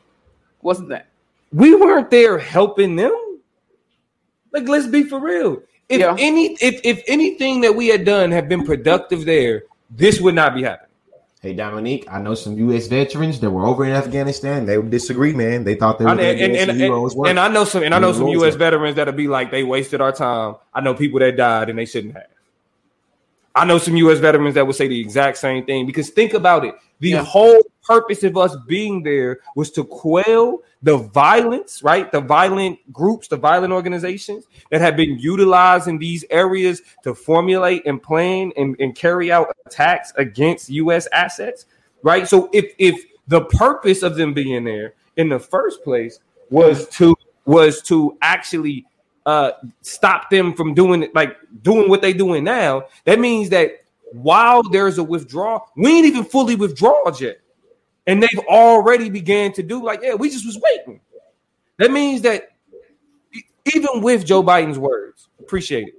what's 0.62 0.80
that? 0.88 1.08
We 1.52 1.76
weren't 1.76 2.10
there 2.10 2.38
helping 2.38 2.96
them. 2.96 3.12
Like, 4.58 4.68
let's 4.68 4.88
be 4.88 5.04
for 5.04 5.20
real. 5.20 5.62
If 5.88 6.00
Yeah. 6.00 6.16
any 6.18 6.58
if 6.60 6.82
if 6.84 7.04
anything 7.08 7.62
that 7.62 7.76
we 7.76 7.88
had 7.88 8.04
done 8.06 8.32
had 8.32 8.50
been 8.50 8.66
productive 8.66 9.24
there, 9.26 9.64
this 9.92 10.20
would 10.20 10.34
not 10.36 10.56
be 10.56 10.64
happening. 10.64 10.84
Hey 11.42 11.54
Dominique, 11.54 12.08
I 12.12 12.20
know 12.20 12.34
some 12.34 12.58
U.S. 12.58 12.88
veterans 12.88 13.40
that 13.42 13.52
were 13.52 13.66
over 13.68 13.86
in 13.86 13.92
Afghanistan. 13.92 14.66
They 14.66 14.78
would 14.80 14.90
disagree, 14.90 15.32
man. 15.34 15.64
They 15.64 15.76
thought 15.76 16.00
they 16.00 16.06
were 16.06 16.12
And, 16.12 16.20
and, 16.20 16.56
and, 16.56 16.72
and, 16.72 16.80
heroes. 16.82 17.16
work. 17.16 17.30
and 17.30 17.40
I 17.40 17.48
know 17.48 17.64
some 17.64 17.84
and 17.84 17.94
I 17.94 18.00
know 18.00 18.12
some 18.14 18.28
US 18.30 18.54
work. 18.54 18.60
veterans 18.60 18.96
that'll 18.96 19.14
be 19.14 19.28
like 19.28 19.52
they 19.52 19.64
wasted 19.64 20.02
our 20.02 20.12
time. 20.12 20.56
I 20.74 20.82
know 20.82 20.96
people 20.96 21.20
that 21.20 21.38
died 21.38 21.70
and 21.70 21.78
they 21.78 21.86
shouldn't 21.86 22.16
have. 22.16 22.26
I 23.56 23.66
know 23.66 23.78
some 23.78 23.96
US 23.98 24.18
veterans 24.18 24.56
that 24.56 24.66
would 24.66 24.76
say 24.76 24.88
the 24.88 25.00
exact 25.00 25.38
same 25.38 25.64
thing 25.66 25.86
because 25.86 26.10
think 26.10 26.34
about 26.34 26.66
it. 26.66 26.74
The 27.00 27.10
Yeah. 27.12 27.24
whole 27.24 27.62
purpose 27.88 28.24
of 28.24 28.38
us 28.38 28.56
being 28.68 29.02
there 29.02 29.40
was 29.56 29.72
to 29.72 29.84
quell 29.84 30.62
the 30.84 30.98
violence, 30.98 31.82
right? 31.82 32.12
The 32.12 32.22
violent 32.22 32.78
groups, 32.92 33.30
the 33.30 33.38
violent 33.38 33.72
organizations 33.74 34.46
that 34.70 34.82
have 34.82 34.98
been 34.98 35.18
utilized 35.18 35.88
in 35.88 35.98
these 35.98 36.26
areas 36.30 36.82
to 37.04 37.16
formulate 37.16 37.86
and 37.86 38.04
plan 38.04 38.52
and, 38.58 38.76
and 38.80 38.94
carry 38.94 39.32
out 39.32 39.56
attacks 39.66 40.12
against 40.18 40.70
US 40.70 41.08
assets, 41.14 41.66
right? 42.04 42.28
So 42.28 42.50
if 42.54 42.74
if 42.78 43.06
the 43.28 43.46
purpose 43.46 44.04
of 44.04 44.16
them 44.16 44.34
being 44.34 44.64
there 44.64 44.94
in 45.16 45.30
the 45.30 45.40
first 45.40 45.84
place 45.84 46.20
was 46.50 46.88
to 46.90 47.16
was 47.46 47.82
to 47.84 48.18
actually 48.22 48.86
uh 49.26 49.52
stop 49.82 50.30
them 50.30 50.54
from 50.54 50.74
doing 50.74 51.08
like 51.14 51.38
doing 51.62 51.90
what 51.90 52.02
they're 52.02 52.14
doing 52.14 52.44
now 52.44 52.84
that 53.04 53.20
means 53.20 53.50
that 53.50 53.84
while 54.14 54.64
there's 54.64 54.98
a 54.98 55.04
withdrawal 55.04 55.70
we 55.76 55.98
ain't 55.98 56.06
even 56.06 56.24
fully 56.24 56.56
withdrawn 56.56 57.14
yet 57.20 57.40
and 58.08 58.24
they've 58.24 58.40
already 58.48 59.10
began 59.10 59.52
to 59.54 59.62
do 59.62 59.84
like 59.84 60.00
yeah 60.02 60.16
we 60.16 60.30
just 60.30 60.46
was 60.46 60.60
waiting 60.60 61.00
that 61.78 61.92
means 61.92 62.22
that 62.22 62.50
even 63.76 64.02
with 64.02 64.26
joe 64.26 64.42
biden's 64.42 64.80
words 64.80 65.28
appreciate 65.40 65.88
it 65.88 65.94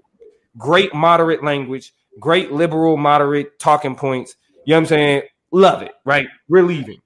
great 0.57 0.93
moderate 0.95 1.45
language 1.45 1.93
great 2.19 2.51
liberal 2.51 2.97
moderate 2.97 3.59
talking 3.59 3.95
points 3.95 4.37
you 4.65 4.73
know 4.73 4.77
what 4.77 4.81
i'm 4.81 4.87
saying 4.87 5.23
love 5.53 5.83
it 5.83 5.93
right 6.05 6.27
we're 6.49 6.65
leaving 6.65 7.01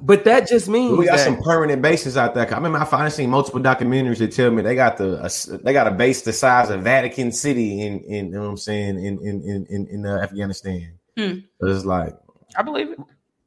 but 0.00 0.24
that 0.24 0.48
just 0.48 0.68
means 0.68 0.96
we 0.96 1.04
got 1.04 1.18
that- 1.18 1.24
some 1.24 1.40
permanent 1.42 1.82
bases 1.82 2.16
out 2.16 2.34
there. 2.34 2.50
I 2.50 2.56
remember 2.56 2.78
I 2.78 2.84
finally 2.84 3.10
seen 3.10 3.30
multiple 3.30 3.60
documentaries 3.60 4.18
that 4.18 4.32
tell 4.32 4.50
me 4.50 4.62
they 4.62 4.74
got 4.74 4.96
the 4.96 5.22
a, 5.22 5.58
they 5.58 5.72
got 5.72 5.86
a 5.86 5.90
base 5.90 6.22
the 6.22 6.32
size 6.32 6.70
of 6.70 6.82
Vatican 6.82 7.30
City 7.30 7.82
in 7.82 8.00
in 8.00 8.26
you 8.26 8.32
know 8.32 8.40
what 8.42 8.48
I'm 8.48 8.56
saying 8.56 8.96
in 9.04 9.18
in 9.20 9.42
in 9.42 9.66
in, 9.68 9.86
in 9.88 10.06
uh, 10.06 10.18
Afghanistan. 10.22 10.98
Hmm. 11.16 11.38
It's 11.60 11.84
like 11.84 12.16
I 12.56 12.62
believe 12.62 12.90
it. 12.90 12.98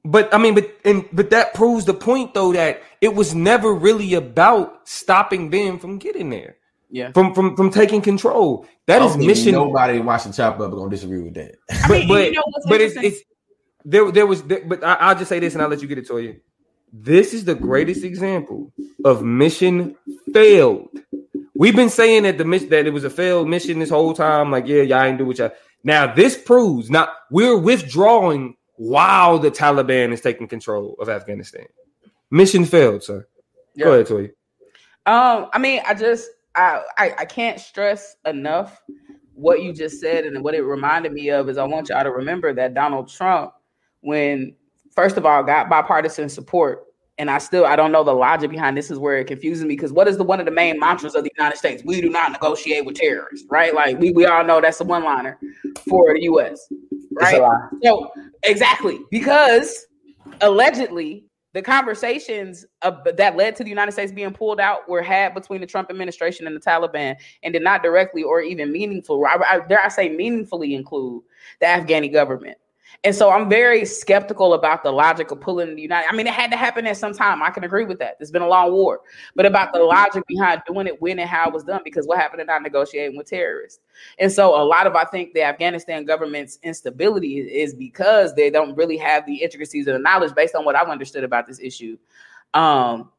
But 0.05 0.31
I 0.33 0.38
mean, 0.38 0.53
but 0.53 0.71
and 0.85 1.03
but 1.12 1.31
that 1.31 1.55
proves 1.55 1.85
the 1.85 1.93
point 1.93 2.35
though 2.35 2.53
that 2.53 2.81
it 3.01 3.15
was 3.15 3.33
never 3.33 3.74
really 3.74 4.13
about 4.13 4.88
stopping 4.88 5.50
them 5.50 5.79
from 5.79 5.97
getting 5.97 6.29
there, 6.29 6.57
Yeah. 6.91 7.12
from 7.12 7.33
from 7.33 7.55
from 7.55 7.71
taking 7.71 8.01
control. 8.01 8.67
That 8.85 9.01
I 9.01 9.05
is 9.05 9.12
don't 9.12 9.19
think 9.19 9.29
mission. 9.31 9.53
Nobody 9.53 10.00
watching 10.00 10.31
Chop 10.31 10.59
Up 10.59 10.71
gonna 10.71 10.91
disagree 10.91 11.24
with 11.24 11.33
that. 11.33 11.55
I 11.71 11.88
but 11.88 12.00
mean, 12.00 12.07
but, 12.07 12.25
you 12.25 12.31
know 12.33 12.43
but 12.67 12.81
it's 12.81 12.95
it's 12.97 13.21
there 13.83 14.12
there 14.12 14.27
was 14.27 14.43
there, 14.43 14.63
but 14.63 14.83
I, 14.83 14.93
I'll 14.93 15.15
just 15.15 15.27
say 15.29 15.39
this 15.39 15.53
and 15.53 15.63
I'll 15.63 15.69
let 15.69 15.81
you 15.81 15.88
get 15.88 15.97
it 15.97 16.07
to 16.07 16.19
you. 16.19 16.39
This 16.93 17.33
is 17.33 17.43
the 17.43 17.55
greatest 17.55 18.03
example 18.03 18.71
of 19.03 19.24
mission 19.24 19.95
failed. 20.33 20.88
We've 21.55 21.75
been 21.75 21.89
saying 21.89 22.24
that 22.24 22.38
the 22.38 22.45
mission 22.45 22.69
that 22.69 22.85
it 22.85 22.93
was 22.93 23.05
a 23.05 23.09
failed 23.09 23.50
mission 23.50 23.79
this 23.79 23.89
whole 23.89 24.13
time. 24.13 24.51
Like, 24.51 24.67
yeah, 24.67 24.83
y'all 24.83 25.01
ain't 25.03 25.17
do 25.17 25.25
what 25.25 25.39
y'all. 25.39 25.51
Now 25.83 26.13
this 26.13 26.38
proves 26.38 26.91
not 26.91 27.09
we're 27.31 27.57
withdrawing 27.57 28.55
while 28.77 29.39
the 29.39 29.51
Taliban 29.51 30.12
is 30.12 30.22
taking 30.22 30.48
control 30.48 30.96
of 31.00 31.10
Afghanistan. 31.10 31.65
Mission 32.32 32.65
failed, 32.65 33.03
sir. 33.03 33.27
Go 33.77 33.94
ahead, 33.94 34.08
Toy. 34.08 34.32
Um, 35.05 35.50
I 35.53 35.60
mean, 35.60 35.82
I 35.86 35.94
just 35.94 36.29
I, 36.55 36.82
I 36.98 37.13
I 37.20 37.25
can't 37.25 37.60
stress 37.60 38.15
enough 38.25 38.82
what 39.34 39.62
you 39.62 39.74
just 39.74 40.00
said, 40.00 40.25
and 40.25 40.44
what 40.44 40.55
it 40.55 40.62
reminded 40.62 41.12
me 41.12 41.29
of 41.29 41.50
is 41.50 41.58
I 41.58 41.65
want 41.65 41.89
y'all 41.89 42.03
to 42.03 42.12
remember 42.12 42.53
that 42.53 42.74
Donald 42.74 43.10
Trump, 43.10 43.51
when 44.01 44.55
first 44.94 45.17
of 45.17 45.25
all 45.25 45.44
got 45.44 45.70
bipartisan 45.70 46.29
support, 46.29 46.85
and 47.17 47.29
I 47.31 47.38
still 47.38 47.65
I 47.65 47.75
don't 47.75 47.91
know 47.91 48.03
the 48.03 48.13
logic 48.13 48.51
behind 48.51 48.77
this 48.77 48.91
is 48.91 49.00
where 49.00 49.17
it 49.17 49.25
confuses 49.25 49.63
me 49.63 49.75
because 49.75 49.93
what 49.93 50.07
is 50.07 50.17
the 50.17 50.24
one 50.24 50.39
of 50.39 50.45
the 50.45 50.51
main 50.51 50.79
mantras 50.79 51.15
of 51.15 51.24
the 51.24 51.31
United 51.38 51.57
States? 51.57 51.84
We 51.86 52.01
do 52.01 52.10
not 52.10 52.31
negotiate 52.31 52.86
with 52.86 52.95
terrorists, 52.95 53.48
right? 53.50 53.74
Like 53.74 54.00
we, 54.00 54.12
we 54.12 54.25
all 54.25 54.43
know 54.43 54.62
that's 54.62 54.77
the 54.77 54.84
one 54.84 55.03
liner 55.03 55.39
for 55.88 56.13
the 56.13 56.24
US, 56.24 56.67
right? 57.13 57.41
So 57.84 58.12
exactly 58.43 59.00
because 59.12 59.86
allegedly 60.41 61.25
the 61.55 61.62
conversations 61.62 62.65
of, 62.81 63.00
that 63.15 63.38
led 63.38 63.55
to 63.55 63.63
the 63.63 63.69
United 63.69 63.93
States 63.93 64.12
being 64.12 64.34
pulled 64.34 64.60
out 64.60 64.89
were 64.89 65.01
had 65.01 65.34
between 65.34 65.62
the 65.62 65.67
Trump 65.67 65.89
administration 65.89 66.48
and 66.48 66.55
the 66.55 66.60
Taliban, 66.60 67.15
and 67.43 67.53
did 67.53 67.63
not 67.63 67.81
directly 67.81 68.24
or 68.24 68.41
even 68.41 68.74
meaningful, 68.74 69.25
I, 69.25 69.38
I, 69.50 69.60
dare 69.65 69.81
I 69.81 69.88
say, 69.88 70.10
meaningfully 70.10 70.75
include 70.75 71.24
the 71.62 71.65
Afghani 71.65 72.12
government. 72.12 72.57
And 73.04 73.14
so 73.14 73.30
I'm 73.30 73.50
very 73.50 73.86
skeptical 73.86 74.54
about 74.54 74.84
the 74.84 74.92
logic 74.92 75.30
of 75.30 75.40
pulling 75.40 75.75
the 75.75 75.82
United. 75.82 76.08
I 76.10 76.16
mean, 76.16 76.25
it 76.25 76.34
had 76.34 76.50
to 76.52 76.58
happen 76.58 76.88
at 76.88 76.98
some 76.98 77.14
time. 77.14 77.44
I 77.44 77.52
can 77.52 77.64
agree 77.64 77.86
with 77.86 78.00
that. 78.00 78.18
It's 78.20 78.32
been 78.32 78.42
a 78.42 78.48
long 78.48 78.72
war, 78.72 79.02
but 79.36 79.46
about 79.46 79.74
the 79.74 79.80
logic 79.80 80.24
behind 80.28 80.64
doing 80.68 80.88
it, 80.88 81.00
when 81.02 81.20
and 81.20 81.30
how 81.30 81.48
it 81.48 81.54
was 81.54 81.64
done, 81.64 81.82
because 81.84 82.08
what 82.08 82.18
happened 82.18 82.40
to 82.40 82.46
not 82.46 82.64
negotiating 82.64 83.16
with 83.18 83.28
terrorists. 83.28 83.82
And 84.18 84.32
so 84.32 84.60
a 84.60 84.64
lot 84.64 84.88
of 84.88 84.96
I 84.96 85.06
think 85.06 85.34
the 85.34 85.44
Afghanistan 85.44 86.06
government's 86.06 86.58
instability 86.64 87.40
is 87.40 87.75
because 87.75 88.34
they 88.34 88.50
don't 88.50 88.75
really 88.75 88.98
have 88.98 89.25
the 89.25 89.36
intricacies 89.36 89.86
of 89.88 89.94
the 89.94 90.00
knowledge 90.00 90.34
based 90.34 90.56
on 90.56 90.66
what 90.66 90.75
I've 90.75 90.90
understood 90.90 91.24
about 91.24 91.48
this 91.48 91.60
issue 91.60 91.98
um, 92.56 93.12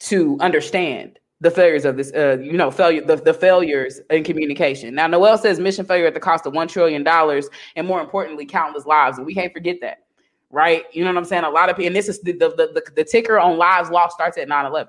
to 0.00 0.38
understand 0.40 1.19
the 1.40 1.50
failures 1.50 1.84
of 1.84 1.96
this, 1.96 2.12
uh, 2.12 2.38
you 2.40 2.52
know, 2.52 2.70
failure 2.70 3.04
the, 3.04 3.16
the 3.16 3.32
failures 3.32 4.00
in 4.10 4.24
communication. 4.24 4.94
Now, 4.94 5.06
Noel 5.06 5.38
says 5.38 5.58
mission 5.58 5.86
failure 5.86 6.06
at 6.06 6.14
the 6.14 6.20
cost 6.20 6.46
of 6.46 6.54
one 6.54 6.68
trillion 6.68 7.02
dollars, 7.02 7.48
and 7.76 7.86
more 7.86 8.00
importantly, 8.00 8.44
countless 8.44 8.86
lives, 8.86 9.16
and 9.16 9.26
we 9.26 9.34
can't 9.34 9.52
forget 9.52 9.78
that, 9.80 10.04
right? 10.50 10.84
You 10.92 11.02
know 11.04 11.10
what 11.10 11.18
I'm 11.18 11.24
saying? 11.24 11.44
A 11.44 11.50
lot 11.50 11.70
of 11.70 11.76
people, 11.76 11.86
and 11.86 11.96
this 11.96 12.08
is 12.08 12.20
the 12.20 12.32
the, 12.32 12.50
the, 12.50 12.82
the 12.94 13.04
ticker 13.04 13.38
on 13.38 13.56
lives 13.56 13.90
lost 13.90 14.14
starts 14.14 14.36
at 14.36 14.48
9/11, 14.48 14.88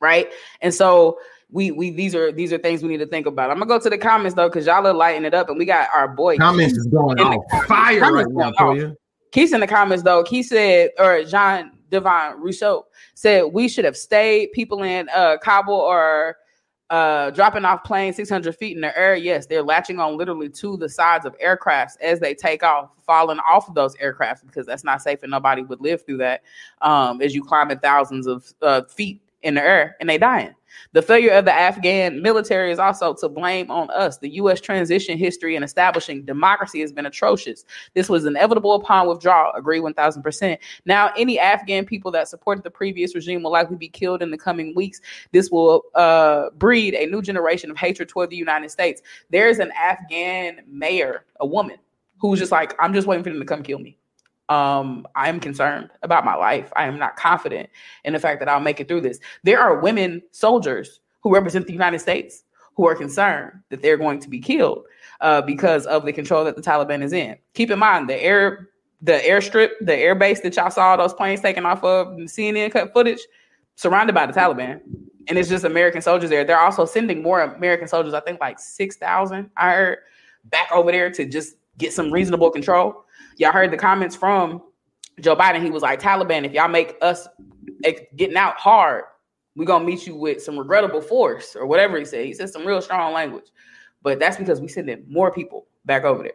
right? 0.00 0.30
And 0.60 0.74
so 0.74 1.18
we 1.50 1.70
we 1.70 1.90
these 1.90 2.14
are 2.14 2.32
these 2.32 2.52
are 2.52 2.58
things 2.58 2.82
we 2.82 2.88
need 2.88 2.98
to 2.98 3.06
think 3.06 3.26
about. 3.26 3.50
I'm 3.50 3.58
gonna 3.58 3.66
go 3.66 3.78
to 3.78 3.88
the 3.88 3.98
comments 3.98 4.34
though, 4.34 4.48
because 4.48 4.66
y'all 4.66 4.86
are 4.86 4.92
lighting 4.92 5.24
it 5.24 5.32
up, 5.32 5.48
and 5.48 5.58
we 5.58 5.64
got 5.64 5.88
our 5.94 6.08
boy 6.08 6.36
Comments 6.36 6.72
is 6.72 6.86
going 6.88 7.18
on 7.18 7.38
fire 7.66 8.12
right 8.12 8.26
now. 8.28 8.92
Keith's 9.32 9.52
in 9.52 9.60
the 9.60 9.66
comments 9.66 10.02
though. 10.02 10.22
Keith 10.22 10.46
said, 10.46 10.90
or 10.98 11.24
Jean 11.24 11.75
Devon 11.90 12.40
Rousseau 12.40 12.86
said, 13.14 13.44
we 13.52 13.68
should 13.68 13.84
have 13.84 13.96
stayed. 13.96 14.52
People 14.52 14.82
in 14.82 15.08
uh, 15.14 15.36
Kabul 15.38 15.80
are 15.82 16.36
uh, 16.90 17.30
dropping 17.30 17.64
off 17.64 17.82
planes 17.84 18.16
600 18.16 18.54
feet 18.54 18.76
in 18.76 18.80
the 18.80 18.96
air. 18.96 19.16
Yes, 19.16 19.46
they're 19.46 19.62
latching 19.62 19.98
on 19.98 20.16
literally 20.16 20.48
to 20.50 20.76
the 20.76 20.88
sides 20.88 21.26
of 21.26 21.36
aircrafts 21.38 22.00
as 22.00 22.20
they 22.20 22.34
take 22.34 22.62
off, 22.62 22.90
falling 23.04 23.38
off 23.40 23.68
of 23.68 23.74
those 23.74 23.96
aircrafts 23.96 24.44
because 24.46 24.66
that's 24.66 24.84
not 24.84 25.02
safe 25.02 25.22
and 25.22 25.30
nobody 25.30 25.62
would 25.62 25.80
live 25.80 26.04
through 26.04 26.18
that 26.18 26.42
um, 26.82 27.20
as 27.20 27.34
you 27.34 27.42
climb 27.42 27.70
in 27.70 27.78
thousands 27.78 28.26
of 28.26 28.52
uh, 28.62 28.82
feet 28.84 29.20
in 29.42 29.54
the 29.54 29.62
air 29.62 29.96
and 30.00 30.08
they 30.08 30.18
dying. 30.18 30.54
The 30.92 31.02
failure 31.02 31.32
of 31.32 31.44
the 31.44 31.52
Afghan 31.52 32.22
military 32.22 32.70
is 32.70 32.78
also 32.78 33.14
to 33.14 33.28
blame 33.28 33.70
on 33.70 33.90
us. 33.90 34.18
The 34.18 34.30
U.S. 34.36 34.60
transition 34.60 35.18
history 35.18 35.56
in 35.56 35.62
establishing 35.62 36.24
democracy 36.24 36.80
has 36.80 36.92
been 36.92 37.06
atrocious. 37.06 37.64
This 37.94 38.08
was 38.08 38.24
inevitable 38.24 38.74
upon 38.74 39.08
withdrawal. 39.08 39.52
Agree 39.54 39.80
1000%. 39.80 40.58
Now, 40.84 41.12
any 41.16 41.38
Afghan 41.38 41.84
people 41.84 42.10
that 42.12 42.28
supported 42.28 42.64
the 42.64 42.70
previous 42.70 43.14
regime 43.14 43.42
will 43.42 43.52
likely 43.52 43.76
be 43.76 43.88
killed 43.88 44.22
in 44.22 44.30
the 44.30 44.38
coming 44.38 44.74
weeks. 44.74 45.00
This 45.32 45.50
will 45.50 45.82
uh, 45.94 46.50
breed 46.50 46.94
a 46.94 47.06
new 47.06 47.22
generation 47.22 47.70
of 47.70 47.76
hatred 47.76 48.08
toward 48.08 48.30
the 48.30 48.36
United 48.36 48.70
States. 48.70 49.02
There's 49.30 49.58
an 49.58 49.72
Afghan 49.72 50.62
mayor, 50.66 51.24
a 51.40 51.46
woman, 51.46 51.76
who's 52.18 52.38
just 52.38 52.52
like, 52.52 52.74
I'm 52.78 52.94
just 52.94 53.06
waiting 53.06 53.24
for 53.24 53.30
them 53.30 53.40
to 53.40 53.46
come 53.46 53.62
kill 53.62 53.78
me. 53.78 53.98
Um, 54.48 55.06
I 55.16 55.28
am 55.28 55.40
concerned 55.40 55.90
about 56.02 56.24
my 56.24 56.34
life. 56.36 56.72
I 56.76 56.86
am 56.86 56.98
not 56.98 57.16
confident 57.16 57.68
in 58.04 58.12
the 58.12 58.18
fact 58.18 58.38
that 58.40 58.48
I'll 58.48 58.60
make 58.60 58.80
it 58.80 58.88
through 58.88 59.00
this. 59.00 59.18
There 59.42 59.60
are 59.60 59.80
women 59.80 60.22
soldiers 60.30 61.00
who 61.22 61.34
represent 61.34 61.66
the 61.66 61.72
United 61.72 61.98
States 61.98 62.44
who 62.76 62.86
are 62.86 62.94
concerned 62.94 63.52
that 63.70 63.82
they're 63.82 63.96
going 63.96 64.20
to 64.20 64.28
be 64.28 64.38
killed 64.38 64.84
uh, 65.20 65.42
because 65.42 65.86
of 65.86 66.04
the 66.04 66.12
control 66.12 66.44
that 66.44 66.56
the 66.56 66.62
Taliban 66.62 67.02
is 67.02 67.12
in. 67.12 67.36
Keep 67.54 67.70
in 67.70 67.78
mind 67.78 68.08
the 68.08 68.22
air, 68.22 68.68
the 69.02 69.18
airstrip, 69.26 69.70
the 69.80 69.96
air 69.96 70.14
base 70.14 70.40
that 70.42 70.54
y'all 70.54 70.70
saw 70.70 70.96
those 70.96 71.14
planes 71.14 71.40
taking 71.40 71.64
off 71.64 71.82
of 71.82 72.08
CNN 72.08 72.70
cut 72.70 72.92
footage, 72.92 73.20
surrounded 73.76 74.14
by 74.14 74.26
the 74.26 74.32
Taliban, 74.32 74.80
and 75.28 75.38
it's 75.38 75.48
just 75.48 75.64
American 75.64 76.02
soldiers 76.02 76.30
there. 76.30 76.44
They're 76.44 76.60
also 76.60 76.84
sending 76.84 77.22
more 77.22 77.40
American 77.40 77.88
soldiers. 77.88 78.14
I 78.14 78.20
think 78.20 78.40
like 78.40 78.58
six 78.58 78.96
thousand. 78.96 79.50
I 79.56 79.72
heard 79.72 79.98
back 80.44 80.70
over 80.70 80.92
there 80.92 81.10
to 81.10 81.24
just 81.24 81.56
get 81.78 81.92
some 81.92 82.12
reasonable 82.12 82.50
control. 82.50 83.04
Y'all 83.36 83.52
heard 83.52 83.70
the 83.70 83.76
comments 83.76 84.16
from 84.16 84.62
Joe 85.20 85.36
Biden. 85.36 85.62
He 85.62 85.70
was 85.70 85.82
like, 85.82 86.00
Taliban, 86.00 86.44
if 86.44 86.52
y'all 86.52 86.68
make 86.68 86.96
us 87.02 87.28
getting 88.16 88.36
out 88.36 88.56
hard, 88.56 89.04
We're 89.56 89.64
gonna 89.64 89.84
meet 89.84 90.06
you 90.06 90.14
with 90.14 90.42
some 90.42 90.58
regrettable 90.58 91.00
force 91.00 91.56
or 91.56 91.66
whatever 91.66 91.98
he 91.98 92.04
said. 92.04 92.26
He 92.26 92.34
said 92.34 92.50
some 92.50 92.66
real 92.66 92.82
strong 92.82 93.14
language. 93.14 93.46
But 94.02 94.18
that's 94.20 94.36
because 94.36 94.60
we 94.60 94.68
sending 94.68 95.04
more 95.08 95.32
people 95.32 95.66
back 95.86 96.04
over 96.04 96.22
there. 96.22 96.32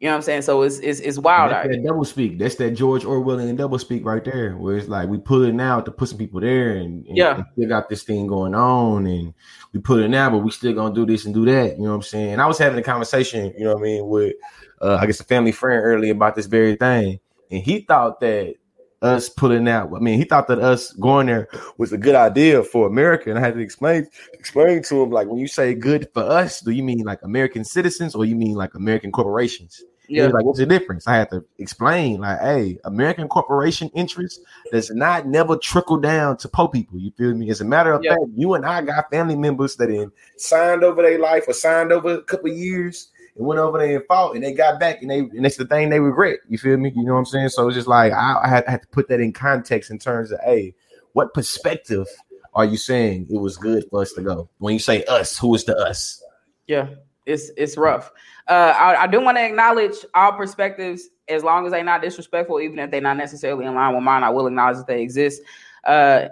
You 0.00 0.06
know 0.06 0.12
what 0.12 0.16
I'm 0.18 0.22
saying? 0.22 0.42
So 0.42 0.62
it's 0.62 0.78
it's, 0.78 1.00
it's 1.00 1.18
wild 1.18 1.52
out 1.52 1.64
That's 1.64 1.76
that 1.76 1.84
double 1.84 2.04
speak. 2.04 2.38
That's 2.38 2.54
that 2.56 2.70
George 2.70 3.02
Orwellian 3.02 3.56
double 3.56 3.80
speak 3.80 4.04
right 4.04 4.24
there, 4.24 4.52
where 4.52 4.76
it's 4.76 4.86
like 4.86 5.08
we 5.08 5.18
put 5.18 5.48
it 5.48 5.54
now 5.54 5.80
to 5.80 5.90
put 5.90 6.08
some 6.08 6.18
people 6.18 6.40
there, 6.40 6.76
and, 6.76 7.04
and 7.06 7.16
Yeah. 7.16 7.34
and 7.34 7.44
still 7.52 7.68
got 7.68 7.88
this 7.88 8.04
thing 8.04 8.28
going 8.28 8.54
on, 8.54 9.06
and 9.06 9.34
we 9.72 9.80
put 9.80 10.00
it 10.00 10.08
now, 10.08 10.30
but 10.30 10.38
we 10.38 10.52
still 10.52 10.72
gonna 10.72 10.94
do 10.94 11.04
this 11.04 11.24
and 11.24 11.34
do 11.34 11.44
that. 11.46 11.76
You 11.78 11.82
know 11.82 11.88
what 11.90 11.96
I'm 11.96 12.02
saying? 12.02 12.34
And 12.34 12.40
I 12.40 12.46
was 12.46 12.58
having 12.58 12.78
a 12.78 12.82
conversation, 12.82 13.52
you 13.58 13.64
know 13.64 13.74
what 13.74 13.80
I 13.80 13.82
mean, 13.82 14.06
with 14.06 14.34
uh, 14.80 14.98
I 15.00 15.06
guess 15.06 15.18
a 15.18 15.24
family 15.24 15.50
friend 15.50 15.82
earlier 15.82 16.12
about 16.12 16.36
this 16.36 16.46
very 16.46 16.76
thing, 16.76 17.18
and 17.50 17.60
he 17.62 17.80
thought 17.80 18.20
that 18.20 18.54
us 19.02 19.28
pulling 19.28 19.68
out. 19.68 19.92
I 19.94 20.00
mean, 20.00 20.18
he 20.18 20.24
thought 20.24 20.48
that 20.48 20.58
us 20.58 20.92
going 20.92 21.26
there 21.26 21.48
was 21.76 21.92
a 21.92 21.98
good 21.98 22.14
idea 22.14 22.62
for 22.62 22.86
America, 22.86 23.30
and 23.30 23.38
I 23.38 23.42
had 23.42 23.54
to 23.54 23.60
explain 23.60 24.08
explain 24.32 24.82
to 24.84 25.02
him 25.02 25.10
like 25.10 25.28
when 25.28 25.38
you 25.38 25.48
say 25.48 25.74
good 25.74 26.08
for 26.12 26.22
us, 26.22 26.60
do 26.60 26.70
you 26.72 26.82
mean 26.82 27.04
like 27.04 27.22
American 27.22 27.64
citizens 27.64 28.14
or 28.14 28.24
you 28.24 28.36
mean 28.36 28.54
like 28.54 28.74
American 28.74 29.12
corporations? 29.12 29.84
He 30.08 30.14
Yeah. 30.14 30.24
was 30.24 30.32
like, 30.32 30.44
what's 30.44 30.58
the 30.58 30.64
difference? 30.66 31.06
I 31.06 31.16
had 31.16 31.30
to 31.30 31.44
explain, 31.58 32.20
like, 32.20 32.40
hey, 32.40 32.78
American 32.84 33.28
corporation 33.28 33.90
interest 33.94 34.40
does 34.72 34.90
not 34.90 35.26
never 35.26 35.54
trickle 35.56 35.98
down 35.98 36.38
to 36.38 36.48
poor 36.48 36.68
people. 36.68 36.98
You 36.98 37.10
feel 37.10 37.34
me? 37.34 37.50
As 37.50 37.60
a 37.60 37.64
matter 37.66 37.92
of 37.92 38.02
Yeah. 38.02 38.12
fact, 38.12 38.22
you 38.34 38.54
and 38.54 38.64
I 38.64 38.80
got 38.80 39.10
family 39.10 39.36
members 39.36 39.76
that 39.76 39.90
in 39.90 40.10
signed 40.36 40.82
over 40.82 41.02
their 41.02 41.18
life 41.18 41.44
or 41.46 41.52
signed 41.52 41.92
over 41.92 42.14
a 42.14 42.22
couple 42.22 42.48
years 42.48 43.08
and 43.38 43.46
went 43.46 43.60
over 43.60 43.78
there 43.78 43.96
and 43.96 44.06
fought 44.06 44.34
and 44.34 44.44
they 44.44 44.52
got 44.52 44.78
back 44.78 45.00
and 45.00 45.10
they 45.10 45.20
and 45.20 45.46
it's 45.46 45.56
the 45.56 45.64
thing 45.64 45.88
they 45.88 46.00
regret. 46.00 46.40
You 46.48 46.58
feel 46.58 46.76
me? 46.76 46.92
You 46.94 47.04
know 47.04 47.14
what 47.14 47.20
I'm 47.20 47.24
saying? 47.26 47.48
So 47.50 47.68
it's 47.68 47.76
just 47.76 47.88
like 47.88 48.12
I, 48.12 48.40
I 48.42 48.48
had, 48.48 48.64
I 48.66 48.72
had 48.72 48.82
to 48.82 48.88
put 48.88 49.08
that 49.08 49.20
in 49.20 49.32
context 49.32 49.90
in 49.90 49.98
terms 49.98 50.32
of 50.32 50.40
hey, 50.40 50.74
what 51.12 51.32
perspective 51.32 52.06
are 52.54 52.64
you 52.64 52.76
saying 52.76 53.28
it 53.30 53.38
was 53.38 53.56
good 53.56 53.84
for 53.90 54.02
us 54.02 54.12
to 54.14 54.22
go? 54.22 54.50
When 54.58 54.74
you 54.74 54.80
say 54.80 55.04
us, 55.04 55.38
who 55.38 55.54
is 55.54 55.64
the 55.64 55.76
us? 55.76 56.22
Yeah, 56.66 56.88
it's 57.26 57.50
it's 57.56 57.76
rough. 57.76 58.10
Uh, 58.48 58.74
I, 58.76 59.02
I 59.02 59.06
do 59.06 59.20
want 59.20 59.38
to 59.38 59.44
acknowledge 59.44 59.94
all 60.14 60.32
perspectives, 60.32 61.08
as 61.28 61.44
long 61.44 61.66
as 61.66 61.72
they're 61.72 61.84
not 61.84 62.02
disrespectful, 62.02 62.60
even 62.60 62.78
if 62.78 62.90
they're 62.90 63.00
not 63.00 63.16
necessarily 63.16 63.66
in 63.66 63.74
line 63.74 63.94
with 63.94 64.02
mine. 64.02 64.24
I 64.24 64.30
will 64.30 64.46
acknowledge 64.46 64.78
that 64.78 64.86
they 64.86 65.02
exist. 65.02 65.42
Uh, 65.84 66.28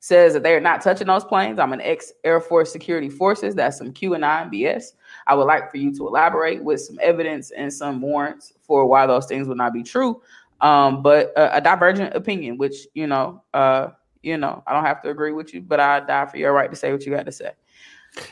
says 0.00 0.32
that 0.32 0.42
they're 0.42 0.60
not 0.60 0.80
touching 0.80 1.06
those 1.06 1.24
planes. 1.24 1.58
I'm 1.58 1.72
an 1.72 1.80
ex 1.80 2.12
Air 2.24 2.40
Force 2.40 2.72
Security 2.72 3.08
Forces. 3.08 3.54
That's 3.54 3.78
some 3.78 3.92
q 3.92 4.10
QAnon 4.10 4.52
BS. 4.52 4.92
I 5.28 5.34
would 5.34 5.44
like 5.44 5.70
for 5.70 5.76
you 5.76 5.94
to 5.96 6.08
elaborate 6.08 6.62
with 6.64 6.80
some 6.80 6.98
evidence 7.02 7.50
and 7.50 7.72
some 7.72 8.00
warrants 8.00 8.54
for 8.62 8.86
why 8.86 9.06
those 9.06 9.26
things 9.26 9.46
would 9.46 9.58
not 9.58 9.72
be 9.72 9.82
true. 9.82 10.22
Um, 10.60 11.02
but 11.02 11.32
a, 11.36 11.58
a 11.58 11.60
divergent 11.60 12.14
opinion, 12.14 12.56
which 12.56 12.88
you 12.94 13.06
know, 13.06 13.42
uh, 13.54 13.90
you 14.22 14.36
know, 14.38 14.62
I 14.66 14.72
don't 14.72 14.84
have 14.84 15.02
to 15.02 15.10
agree 15.10 15.32
with 15.32 15.54
you, 15.54 15.60
but 15.60 15.78
I 15.78 16.00
die 16.00 16.26
for 16.26 16.38
your 16.38 16.52
right 16.52 16.70
to 16.70 16.76
say 16.76 16.90
what 16.92 17.04
you 17.06 17.12
got 17.12 17.26
to 17.26 17.32
say. 17.32 17.52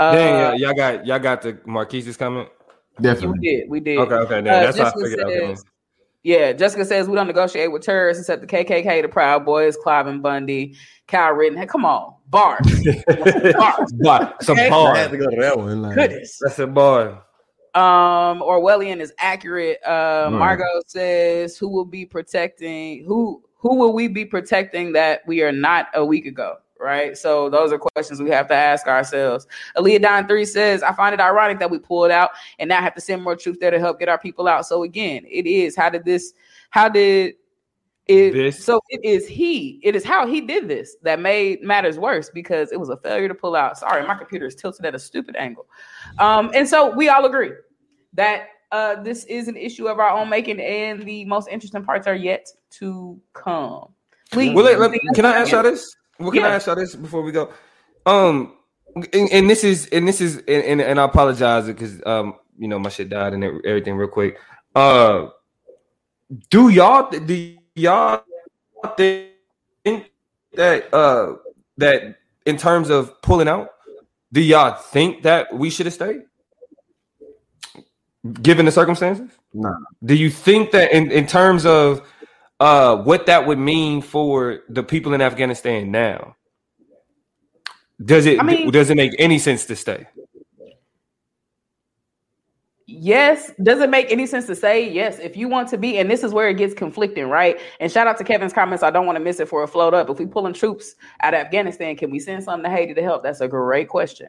Uh, 0.00 0.12
Dang, 0.14 0.34
yeah, 0.34 0.54
y'all 0.54 0.74
got 0.74 1.06
y'all 1.06 1.18
got 1.18 1.42
the 1.42 1.58
Marquise's 1.66 2.16
comment. 2.16 2.48
we 2.98 3.38
did, 3.38 3.68
we 3.68 3.80
did. 3.80 3.98
Okay, 3.98 4.14
okay, 4.14 4.40
then 4.40 4.48
Uh, 4.48 4.60
that's 4.62 4.78
how 4.78 4.84
I 4.84 4.86
Jessica 4.86 5.04
figured. 5.04 5.26
Okay, 5.26 5.54
says- 5.54 5.64
Yeah, 6.22 6.52
Jessica 6.52 6.84
says 6.84 7.08
we 7.08 7.14
don't 7.14 7.26
negotiate 7.28 7.70
with 7.70 7.82
terrorists 7.82 8.22
except 8.22 8.40
the 8.40 8.48
KKK, 8.48 9.02
the 9.02 9.08
Proud 9.08 9.44
Boys, 9.44 9.76
Cliven 9.76 10.20
Bundy, 10.20 10.74
Kyle 11.06 11.32
Rittenhouse. 11.32 11.62
Hey, 11.64 11.66
come 11.68 11.84
on, 11.84 12.14
bars, 12.28 12.66
bars. 13.56 13.92
but 14.02 14.42
some 14.42 14.58
Okay. 14.58 14.66
I 14.66 14.70
bar. 14.70 14.96
had 14.96 15.10
to 15.12 15.18
go 15.18 15.30
to 15.30 15.36
that 15.40 15.56
one. 15.56 15.82
Like, 15.82 15.94
Goodness. 15.94 16.38
That's 16.42 16.58
a 16.58 16.66
bar. 16.66 17.22
Um, 17.74 18.40
Orwellian 18.40 19.00
is 19.00 19.12
accurate. 19.18 19.78
Uh, 19.86 20.30
Right. 20.32 20.38
Margot 20.38 20.80
says, 20.86 21.56
"Who 21.58 21.68
will 21.68 21.84
be 21.84 22.04
protecting 22.06 23.04
who? 23.04 23.42
Who 23.58 23.76
will 23.76 23.92
we 23.92 24.08
be 24.08 24.24
protecting 24.24 24.92
that 24.94 25.20
we 25.26 25.42
are 25.42 25.52
not 25.52 25.88
a 25.94 26.04
week 26.04 26.26
ago?" 26.26 26.56
Right. 26.78 27.16
So 27.16 27.48
those 27.48 27.72
are 27.72 27.78
questions 27.78 28.20
we 28.22 28.30
have 28.30 28.48
to 28.48 28.54
ask 28.54 28.86
ourselves. 28.86 29.46
Aaliyah 29.76 30.02
Don 30.02 30.26
Three 30.28 30.44
says, 30.44 30.82
"I 30.82 30.92
find 30.92 31.14
it 31.14 31.20
ironic 31.20 31.58
that 31.60 31.70
we 31.70 31.78
pulled 31.78 32.10
out 32.10 32.30
and 32.58 32.68
now 32.68 32.80
have 32.82 32.94
to 32.96 33.00
send 33.00 33.22
more 33.22 33.34
troops 33.34 33.58
there 33.60 33.70
to 33.70 33.78
help 33.78 33.98
get 33.98 34.08
our 34.10 34.18
people 34.18 34.46
out." 34.46 34.66
So 34.66 34.82
again, 34.82 35.24
it 35.26 35.46
is 35.46 35.74
how 35.74 35.88
did 35.88 36.04
this? 36.04 36.34
How 36.70 36.88
did 36.90 37.34
it? 38.06 38.32
This- 38.34 38.62
So 38.64 38.80
it 38.90 39.02
is 39.02 39.26
he. 39.26 39.80
It 39.82 39.96
is 39.96 40.04
how 40.04 40.26
he 40.26 40.42
did 40.42 40.68
this 40.68 40.96
that 41.02 41.18
made 41.18 41.62
matters 41.62 41.98
worse 41.98 42.28
because 42.28 42.72
it 42.72 42.78
was 42.78 42.90
a 42.90 42.96
failure 42.98 43.28
to 43.28 43.34
pull 43.34 43.56
out. 43.56 43.78
Sorry, 43.78 44.06
my 44.06 44.14
computer 44.14 44.44
is 44.46 44.54
tilted 44.54 44.84
at 44.84 44.94
a 44.94 44.98
stupid 44.98 45.34
angle. 45.36 45.66
Um, 46.18 46.50
and 46.54 46.68
so 46.68 46.94
we 46.94 47.08
all 47.08 47.24
agree 47.24 47.52
that 48.12 48.48
uh, 48.70 49.02
this 49.02 49.24
is 49.24 49.48
an 49.48 49.56
issue 49.56 49.88
of 49.88 49.98
our 49.98 50.10
own 50.10 50.28
making, 50.28 50.60
and 50.60 51.02
the 51.02 51.24
most 51.24 51.48
interesting 51.48 51.84
parts 51.84 52.06
are 52.06 52.14
yet 52.14 52.48
to 52.72 53.18
come. 53.32 53.88
Please, 54.30 54.54
Well, 54.54 54.64
let, 54.64 54.78
let- 54.78 55.00
can 55.14 55.24
I 55.24 55.38
ask 55.38 55.52
y'all 55.52 55.62
this? 55.62 55.96
Well, 56.18 56.30
can 56.30 56.44
I 56.44 56.50
ask 56.50 56.66
y'all 56.66 56.76
this 56.76 56.94
before 56.94 57.22
we 57.22 57.32
go? 57.32 57.52
Um, 58.06 58.56
and, 59.12 59.30
and 59.32 59.50
this 59.50 59.64
is 59.64 59.86
and 59.88 60.08
this 60.08 60.20
is 60.20 60.36
and, 60.38 60.64
and, 60.64 60.80
and 60.80 61.00
I 61.00 61.04
apologize 61.04 61.66
because 61.66 62.00
um 62.06 62.34
you 62.58 62.68
know 62.68 62.78
my 62.78 62.88
shit 62.88 63.08
died 63.08 63.34
and 63.34 63.44
everything 63.44 63.96
real 63.96 64.08
quick. 64.08 64.38
Uh, 64.74 65.28
do 66.50 66.68
y'all 66.68 67.10
do 67.10 67.56
y'all 67.74 68.22
think 68.96 70.10
that 70.54 70.92
uh 70.94 71.34
that 71.76 72.16
in 72.46 72.56
terms 72.56 72.90
of 72.90 73.20
pulling 73.22 73.48
out, 73.48 73.70
do 74.32 74.40
y'all 74.40 74.74
think 74.74 75.22
that 75.24 75.52
we 75.54 75.68
should 75.68 75.86
have 75.86 75.94
stayed? 75.94 76.22
Given 78.42 78.64
the 78.66 78.72
circumstances? 78.72 79.30
No. 79.52 79.74
Do 80.04 80.14
you 80.14 80.30
think 80.30 80.70
that 80.72 80.92
in, 80.92 81.10
in 81.10 81.26
terms 81.26 81.64
of 81.66 82.08
uh 82.60 82.96
what 82.96 83.26
that 83.26 83.46
would 83.46 83.58
mean 83.58 84.00
for 84.02 84.60
the 84.68 84.82
people 84.82 85.14
in 85.14 85.20
Afghanistan 85.20 85.90
now? 85.90 86.36
Does 88.04 88.26
it 88.26 88.40
I 88.40 88.42
mean- 88.42 88.70
does 88.70 88.90
it 88.90 88.96
make 88.96 89.14
any 89.18 89.38
sense 89.38 89.66
to 89.66 89.76
stay? 89.76 90.06
Yes. 92.88 93.50
Does 93.62 93.80
it 93.80 93.90
make 93.90 94.12
any 94.12 94.26
sense 94.26 94.46
to 94.46 94.54
say 94.54 94.88
yes? 94.88 95.18
If 95.18 95.36
you 95.36 95.48
want 95.48 95.68
to 95.70 95.76
be, 95.78 95.98
and 95.98 96.08
this 96.08 96.22
is 96.22 96.32
where 96.32 96.48
it 96.48 96.56
gets 96.56 96.72
conflicting, 96.72 97.28
right? 97.28 97.58
And 97.80 97.90
shout 97.90 98.06
out 98.06 98.16
to 98.18 98.24
Kevin's 98.24 98.52
comments. 98.52 98.84
I 98.84 98.90
don't 98.90 99.06
want 99.06 99.16
to 99.16 99.24
miss 99.24 99.40
it 99.40 99.48
for 99.48 99.64
a 99.64 99.66
float 99.66 99.92
up. 99.92 100.08
If 100.08 100.20
we 100.20 100.26
pulling 100.26 100.52
troops 100.52 100.94
out 101.20 101.34
of 101.34 101.40
Afghanistan, 101.40 101.96
can 101.96 102.12
we 102.12 102.20
send 102.20 102.44
something 102.44 102.62
to 102.62 102.74
Haiti 102.74 102.94
to 102.94 103.02
help? 103.02 103.24
That's 103.24 103.40
a 103.40 103.48
great 103.48 103.88
question. 103.88 104.28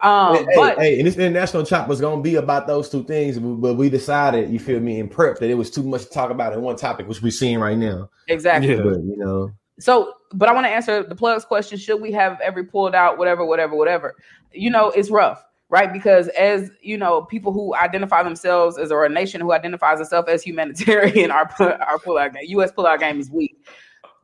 Um, 0.00 0.36
Hey, 0.36 0.46
but 0.54 0.78
hey, 0.78 0.98
and 0.98 1.06
this 1.06 1.16
international 1.16 1.64
chop 1.64 1.88
was 1.88 2.00
gonna 2.00 2.20
be 2.20 2.36
about 2.36 2.66
those 2.66 2.90
two 2.90 3.04
things, 3.04 3.38
but 3.38 3.54
but 3.54 3.74
we 3.74 3.88
decided, 3.88 4.50
you 4.50 4.58
feel 4.58 4.80
me, 4.80 4.98
in 5.00 5.08
prep 5.08 5.38
that 5.38 5.50
it 5.50 5.54
was 5.54 5.70
too 5.70 5.82
much 5.82 6.02
to 6.04 6.10
talk 6.10 6.30
about 6.30 6.52
in 6.52 6.62
one 6.62 6.76
topic, 6.76 7.08
which 7.08 7.22
we're 7.22 7.30
seeing 7.30 7.58
right 7.58 7.78
now. 7.78 8.10
exactly. 8.28 8.74
Yeah. 8.74 8.82
But 8.82 9.02
you 9.04 9.16
know, 9.16 9.50
So, 9.78 10.14
but 10.32 10.48
I 10.48 10.52
want 10.52 10.66
to 10.66 10.70
answer 10.70 11.02
the 11.02 11.14
plugs 11.14 11.44
question. 11.44 11.78
Should 11.78 12.00
we 12.00 12.12
have 12.12 12.38
every 12.40 12.64
pulled 12.64 12.94
out, 12.94 13.18
whatever, 13.18 13.44
whatever, 13.44 13.76
whatever? 13.76 14.14
You 14.52 14.70
know, 14.70 14.90
it's 14.90 15.10
rough, 15.10 15.44
right? 15.68 15.92
Because 15.92 16.28
as 16.28 16.70
you 16.82 16.98
know, 16.98 17.22
people 17.22 17.52
who 17.52 17.74
identify 17.74 18.22
themselves 18.22 18.78
as 18.78 18.92
or 18.92 19.04
a 19.04 19.08
nation 19.08 19.40
who 19.40 19.52
identifies 19.52 20.00
itself 20.00 20.28
as 20.28 20.42
humanitarian, 20.42 21.30
our 21.32 21.50
our 21.60 21.98
pull 21.98 22.18
out 22.18 22.34
game, 22.34 22.42
U.S. 22.48 22.72
pull 22.72 22.86
out 22.86 23.00
game 23.00 23.20
is 23.20 23.30
weak. 23.30 23.56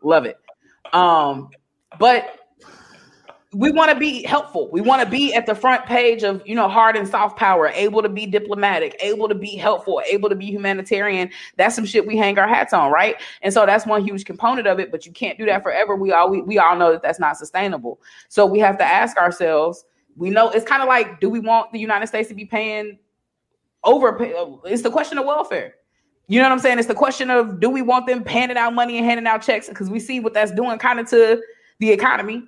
Love 0.03 0.27
it. 0.27 0.39
Um, 0.93 1.49
but 1.99 2.40
we 3.53 3.73
want 3.73 3.91
to 3.91 3.99
be 3.99 4.23
helpful. 4.23 4.71
We 4.71 4.81
want 4.81 5.03
to 5.03 5.11
be 5.11 5.35
at 5.35 5.45
the 5.45 5.57
front 5.57 5.85
page 5.85 6.23
of 6.23 6.41
you 6.47 6.55
know 6.55 6.69
hard 6.69 6.97
and 6.97 7.07
soft 7.07 7.37
power, 7.37 7.69
able 7.69 8.01
to 8.01 8.09
be 8.09 8.25
diplomatic, 8.25 8.97
able 9.01 9.29
to 9.29 9.35
be 9.35 9.57
helpful, 9.57 10.01
able 10.09 10.29
to 10.29 10.37
be 10.37 10.47
humanitarian. 10.47 11.31
That's 11.57 11.75
some 11.75 11.85
shit 11.85 12.07
we 12.07 12.17
hang 12.17 12.39
our 12.39 12.47
hats 12.47 12.73
on, 12.73 12.93
right? 12.93 13.17
And 13.43 13.53
so 13.53 13.67
that's 13.67 13.87
one 13.87 14.05
huge 14.05 14.25
component 14.25 14.69
of 14.69 14.79
it. 14.79 14.93
But 14.93 15.05
you 15.05 15.11
can't 15.13 15.37
do 15.37 15.47
that 15.47 15.65
forever. 15.65 15.97
We 15.97 16.13
all 16.13 16.31
we, 16.31 16.43
we 16.43 16.59
all 16.59 16.77
know 16.77 16.93
that 16.93 17.03
that's 17.03 17.19
not 17.19 17.37
sustainable. 17.37 18.01
So 18.29 18.47
we 18.47 18.61
have 18.61 18.79
to 18.79 18.85
ask 18.85 19.17
ourselves. 19.17 19.85
We 20.17 20.31
know 20.31 20.51
it's 20.51 20.67
kind 20.67 20.83
of 20.83 20.89
like, 20.89 21.19
do 21.19 21.29
we 21.29 21.41
want 21.41 21.73
the 21.73 21.79
United 21.79 22.07
States 22.07 22.29
to 22.29 22.35
be 22.35 22.45
paying 22.45 22.99
over? 23.83 24.17
It's 24.65 24.83
the 24.83 24.91
question 24.91 25.19
of 25.19 25.27
welfare. 25.27 25.75
You 26.29 26.39
know 26.39 26.45
what 26.45 26.53
I'm 26.53 26.59
saying? 26.61 26.79
It's 26.79 26.87
the 26.87 26.95
question 26.95 27.31
of 27.31 27.59
do 27.59 27.69
we 27.69 27.83
want 27.83 28.07
them 28.07 28.25
handing 28.25 28.57
out 28.57 28.75
money 28.75 28.99
and 28.99 29.07
handing 29.07 29.27
out 29.27 29.43
checks 29.43 29.69
because 29.69 29.91
we 29.91 29.99
see 29.99 30.21
what 30.21 30.35
that's 30.35 30.53
doing 30.53 30.79
kind 30.79 31.01
of 31.01 31.09
to 31.11 31.43
the 31.81 31.91
economy. 31.91 32.45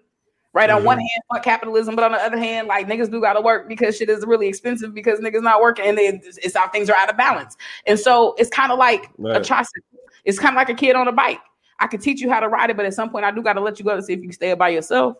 Right 0.55 0.69
on 0.69 0.85
one 0.85 0.99
hand, 0.99 1.11
fuck 1.33 1.43
capitalism, 1.43 1.97
but 1.97 2.05
on 2.05 2.13
the 2.13 2.19
other 2.19 2.37
hand, 2.37 2.69
like 2.69 2.87
niggas 2.87 3.11
do 3.11 3.23
got 3.23 3.33
to 3.35 3.41
work 3.41 3.69
because 3.69 3.97
shit 3.97 4.11
is 4.11 4.27
really 4.27 4.49
expensive 4.49 4.93
because 4.93 5.19
niggas 5.19 5.43
not 5.43 5.63
working 5.63 5.87
and 5.87 5.97
then 5.97 6.21
it's, 6.23 6.37
it's 6.39 6.55
how 6.55 6.69
things 6.69 6.91
are 6.91 6.97
out 6.97 7.09
of 7.09 7.17
balance. 7.17 7.57
And 7.87 7.99
so 7.99 8.35
it's 8.37 8.51
kind 8.51 8.71
of 8.71 8.79
like 8.79 9.07
a 9.07 9.09
Right. 9.19 9.45
tricycle. 9.45 9.99
It's 10.27 10.39
kind 10.39 10.55
of 10.55 10.57
like 10.57 10.69
a 10.69 10.75
kid 10.75 10.95
on 10.95 11.09
a 11.09 11.13
bike. 11.13 11.41
I 11.79 11.87
could 11.87 12.03
teach 12.03 12.21
you 12.21 12.31
how 12.31 12.39
to 12.39 12.49
ride 12.49 12.69
it, 12.69 12.77
but 12.77 12.85
at 12.85 12.93
some 12.93 13.09
point 13.09 13.25
I 13.25 13.31
do 13.31 13.41
got 13.43 13.55
to 13.55 13.63
let 13.63 13.79
you 13.79 13.85
go 13.87 13.97
to 13.97 14.03
see 14.03 14.13
if 14.13 14.19
you 14.19 14.27
can 14.27 14.33
stay 14.33 14.53
by 14.53 14.69
yourself. 14.69 15.17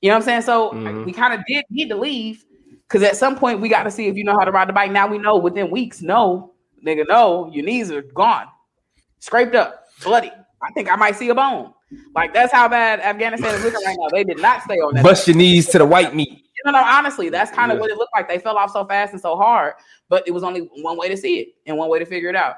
You 0.00 0.08
know 0.08 0.14
what 0.14 0.22
I'm 0.22 0.24
saying? 0.24 0.42
So 0.42 0.70
Mhm. 0.70 1.04
we 1.04 1.12
kind 1.12 1.34
of 1.34 1.40
did 1.46 1.66
need 1.68 1.90
to 1.90 1.96
leave 1.96 2.44
because 2.88 3.02
at 3.02 3.18
some 3.18 3.36
point 3.36 3.60
we 3.60 3.68
got 3.68 3.82
to 3.82 3.90
see 3.90 4.06
if 4.06 4.16
you 4.16 4.24
know 4.24 4.32
how 4.38 4.46
to 4.46 4.50
ride 4.50 4.68
the 4.68 4.72
bike. 4.72 4.90
Now 4.90 5.06
we 5.06 5.18
know 5.18 5.36
within 5.36 5.70
weeks, 5.70 6.00
no, 6.00 6.54
nigga, 6.84 7.04
no, 7.06 7.50
your 7.52 7.66
knees 7.66 7.90
are 7.90 8.00
gone, 8.02 8.46
scraped 9.18 9.54
up, 9.54 9.84
bloody. 10.02 10.30
I 10.62 10.72
think 10.72 10.90
I 10.90 10.96
might 10.96 11.16
see 11.16 11.28
a 11.28 11.34
bone. 11.34 11.74
Like 12.14 12.32
that's 12.34 12.52
how 12.52 12.68
bad 12.68 13.00
Afghanistan 13.00 13.54
is 13.54 13.64
looking 13.64 13.84
right 13.84 13.96
now. 13.98 14.08
They 14.12 14.24
did 14.24 14.40
not 14.40 14.62
stay 14.62 14.76
on 14.76 14.94
that. 14.94 15.04
Bust 15.04 15.26
your 15.28 15.36
knees 15.36 15.68
to 15.68 15.78
the 15.78 15.86
white 15.86 16.14
meat. 16.14 16.40
No, 16.64 16.72
no, 16.72 16.82
honestly, 16.82 17.28
that's 17.28 17.50
kind 17.50 17.70
of 17.70 17.76
Yeah. 17.76 17.82
what 17.82 17.90
it 17.90 17.98
looked 17.98 18.12
like. 18.16 18.26
They 18.26 18.38
fell 18.38 18.56
off 18.56 18.70
so 18.72 18.86
fast 18.86 19.12
and 19.12 19.20
so 19.20 19.36
hard, 19.36 19.74
but 20.08 20.26
it 20.26 20.30
was 20.30 20.42
only 20.42 20.60
one 20.82 20.96
way 20.96 21.08
to 21.10 21.16
see 21.16 21.40
it 21.40 21.48
and 21.66 21.76
one 21.76 21.90
way 21.90 21.98
to 21.98 22.06
figure 22.06 22.30
it 22.30 22.36
out. 22.36 22.56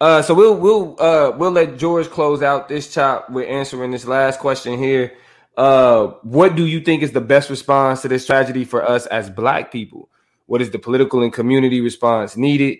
Uh, 0.00 0.22
so 0.22 0.34
we'll 0.34 0.54
we'll 0.56 0.96
uh 1.00 1.32
we'll 1.36 1.50
let 1.50 1.76
George 1.78 2.08
close 2.10 2.42
out 2.42 2.68
this 2.68 2.92
chop 2.92 3.28
with 3.30 3.48
answering 3.48 3.90
this 3.90 4.06
last 4.06 4.38
question 4.38 4.78
here. 4.78 5.12
Uh, 5.56 6.08
what 6.22 6.54
do 6.54 6.66
you 6.66 6.80
think 6.80 7.02
is 7.02 7.12
the 7.12 7.20
best 7.20 7.50
response 7.50 8.02
to 8.02 8.08
this 8.08 8.24
tragedy 8.24 8.64
for 8.64 8.86
us 8.88 9.06
as 9.06 9.28
Black 9.28 9.72
people? 9.72 10.08
What 10.46 10.62
is 10.62 10.70
the 10.70 10.78
political 10.78 11.22
and 11.22 11.32
community 11.32 11.80
response 11.80 12.36
needed? 12.36 12.78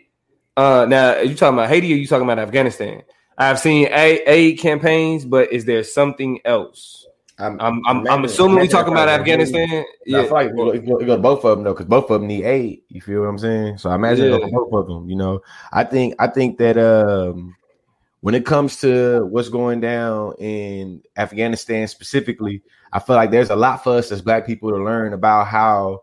Uh, 0.57 0.87
now 0.89 1.15
are 1.15 1.25
you 1.25 1.35
talking 1.35 1.59
about 1.59 1.69
Haiti 1.69 1.93
or 1.93 1.97
you 1.97 2.07
talking 2.07 2.25
about 2.25 2.39
Afghanistan? 2.39 3.03
I've 3.39 3.61
seen 3.61 3.87
aid, 3.93 4.23
aid 4.27 4.59
campaigns, 4.59 5.25
but 5.25 5.53
is 5.53 5.65
there 5.65 5.85
something 5.85 6.41
else? 6.45 7.07
I'm 7.39 7.61
I'm, 7.61 7.81
I'm, 7.87 8.09
I'm 8.09 8.25
assuming 8.25 8.57
we're 8.57 8.67
talking 8.67 8.93
about 8.93 9.09
Afghanistan. 9.09 9.85
Yeah, 10.05 10.23
I 10.23 10.25
feel 10.25 10.67
like 10.67 10.83
it 10.83 11.07
go, 11.07 11.17
both 11.19 11.45
of 11.45 11.57
them 11.57 11.65
though, 11.65 11.73
because 11.73 11.87
both 11.87 12.11
of 12.11 12.21
them 12.21 12.27
need 12.27 12.45
aid. 12.45 12.83
You 12.89 13.01
feel 13.01 13.21
what 13.21 13.29
I'm 13.29 13.39
saying? 13.39 13.79
So 13.79 13.91
I 13.91 13.95
imagine 13.95 14.33
yeah. 14.33 14.49
both 14.51 14.73
of 14.73 14.87
them. 14.89 15.09
You 15.09 15.15
know, 15.15 15.41
I 15.73 15.85
think 15.85 16.17
I 16.19 16.27
think 16.27 16.59
that 16.59 16.77
um, 16.77 17.55
when 18.23 18.35
it 18.35 18.45
comes 18.45 18.81
to 18.81 19.25
what's 19.27 19.49
going 19.49 19.81
down 19.81 20.35
in 20.39 21.01
Afghanistan 21.17 21.87
specifically, 21.87 22.61
I 22.93 22.99
feel 22.99 23.15
like 23.15 23.31
there's 23.31 23.51
a 23.51 23.57
lot 23.57 23.85
for 23.85 23.99
us 23.99 24.11
as 24.11 24.21
Black 24.21 24.45
people 24.45 24.71
to 24.71 24.77
learn 24.77 25.13
about 25.13 25.47
how 25.47 26.01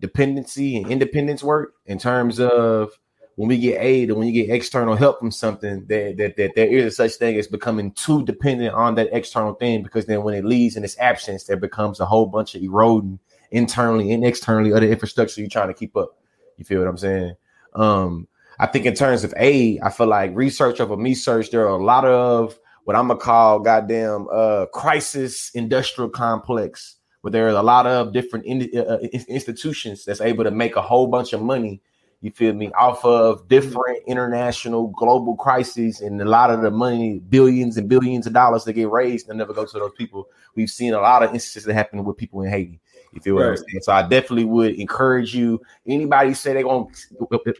dependency 0.00 0.78
and 0.78 0.90
independence 0.90 1.42
work 1.42 1.74
in 1.84 1.98
terms 1.98 2.40
of 2.40 2.98
when 3.40 3.48
we 3.48 3.56
get 3.56 3.80
aid 3.80 4.10
or 4.10 4.16
when 4.16 4.28
you 4.28 4.34
get 4.34 4.54
external 4.54 4.94
help 4.94 5.18
from 5.18 5.30
something, 5.30 5.86
that, 5.86 6.18
that, 6.18 6.36
that 6.36 6.54
there 6.54 6.68
is 6.68 6.94
such 6.94 7.14
thing 7.14 7.38
as 7.38 7.46
becoming 7.46 7.90
too 7.92 8.22
dependent 8.26 8.74
on 8.74 8.96
that 8.96 9.08
external 9.12 9.54
thing 9.54 9.82
because 9.82 10.04
then 10.04 10.22
when 10.22 10.34
it 10.34 10.44
leaves 10.44 10.76
in 10.76 10.84
its 10.84 10.98
absence, 10.98 11.44
there 11.44 11.56
becomes 11.56 12.00
a 12.00 12.04
whole 12.04 12.26
bunch 12.26 12.54
of 12.54 12.62
eroding 12.62 13.18
internally 13.50 14.12
and 14.12 14.26
externally 14.26 14.74
other 14.74 14.86
infrastructure 14.86 15.40
you're 15.40 15.48
trying 15.48 15.68
to 15.68 15.74
keep 15.74 15.96
up. 15.96 16.18
You 16.58 16.66
feel 16.66 16.80
what 16.80 16.88
I'm 16.88 16.98
saying? 16.98 17.34
Um, 17.74 18.28
I 18.58 18.66
think 18.66 18.84
in 18.84 18.92
terms 18.92 19.24
of 19.24 19.32
aid, 19.38 19.80
I 19.82 19.88
feel 19.88 20.08
like 20.08 20.32
research 20.34 20.78
over 20.78 20.98
me 20.98 21.14
search, 21.14 21.50
there 21.50 21.66
are 21.66 21.80
a 21.80 21.82
lot 21.82 22.04
of 22.04 22.58
what 22.84 22.94
I'm 22.94 23.08
gonna 23.08 23.18
call 23.18 23.60
goddamn 23.60 24.28
uh 24.30 24.66
crisis 24.74 25.50
industrial 25.54 26.10
complex 26.10 26.96
where 27.22 27.30
there 27.30 27.46
are 27.46 27.56
a 27.56 27.62
lot 27.62 27.86
of 27.86 28.12
different 28.12 28.44
in, 28.44 28.68
uh 28.76 28.98
institutions 29.28 30.04
that's 30.04 30.20
able 30.20 30.44
to 30.44 30.50
make 30.50 30.76
a 30.76 30.82
whole 30.82 31.06
bunch 31.06 31.32
of 31.32 31.40
money 31.40 31.80
you 32.22 32.30
feel 32.30 32.52
me, 32.52 32.70
off 32.72 33.04
of 33.04 33.48
different 33.48 33.98
international 34.06 34.88
global 34.88 35.36
crises 35.36 36.02
and 36.02 36.20
a 36.20 36.24
lot 36.24 36.50
of 36.50 36.60
the 36.60 36.70
money, 36.70 37.20
billions 37.30 37.78
and 37.78 37.88
billions 37.88 38.26
of 38.26 38.34
dollars 38.34 38.64
that 38.64 38.74
get 38.74 38.90
raised 38.90 39.28
and 39.28 39.38
never 39.38 39.54
go 39.54 39.64
to 39.64 39.78
those 39.78 39.92
people. 39.96 40.28
We've 40.54 40.70
seen 40.70 40.92
a 40.92 41.00
lot 41.00 41.22
of 41.22 41.32
instances 41.32 41.64
that 41.64 41.74
happen 41.74 42.04
with 42.04 42.18
people 42.18 42.42
in 42.42 42.50
Haiti. 42.50 42.78
You 43.12 43.20
feel 43.20 43.34
what. 43.36 43.46
I'm 43.46 43.56
saying? 43.56 43.80
So 43.82 43.92
I 43.92 44.02
definitely 44.02 44.44
would 44.44 44.74
encourage 44.74 45.34
you. 45.34 45.60
Anybody 45.86 46.34
say 46.34 46.52
they 46.52 46.62
want 46.62 47.06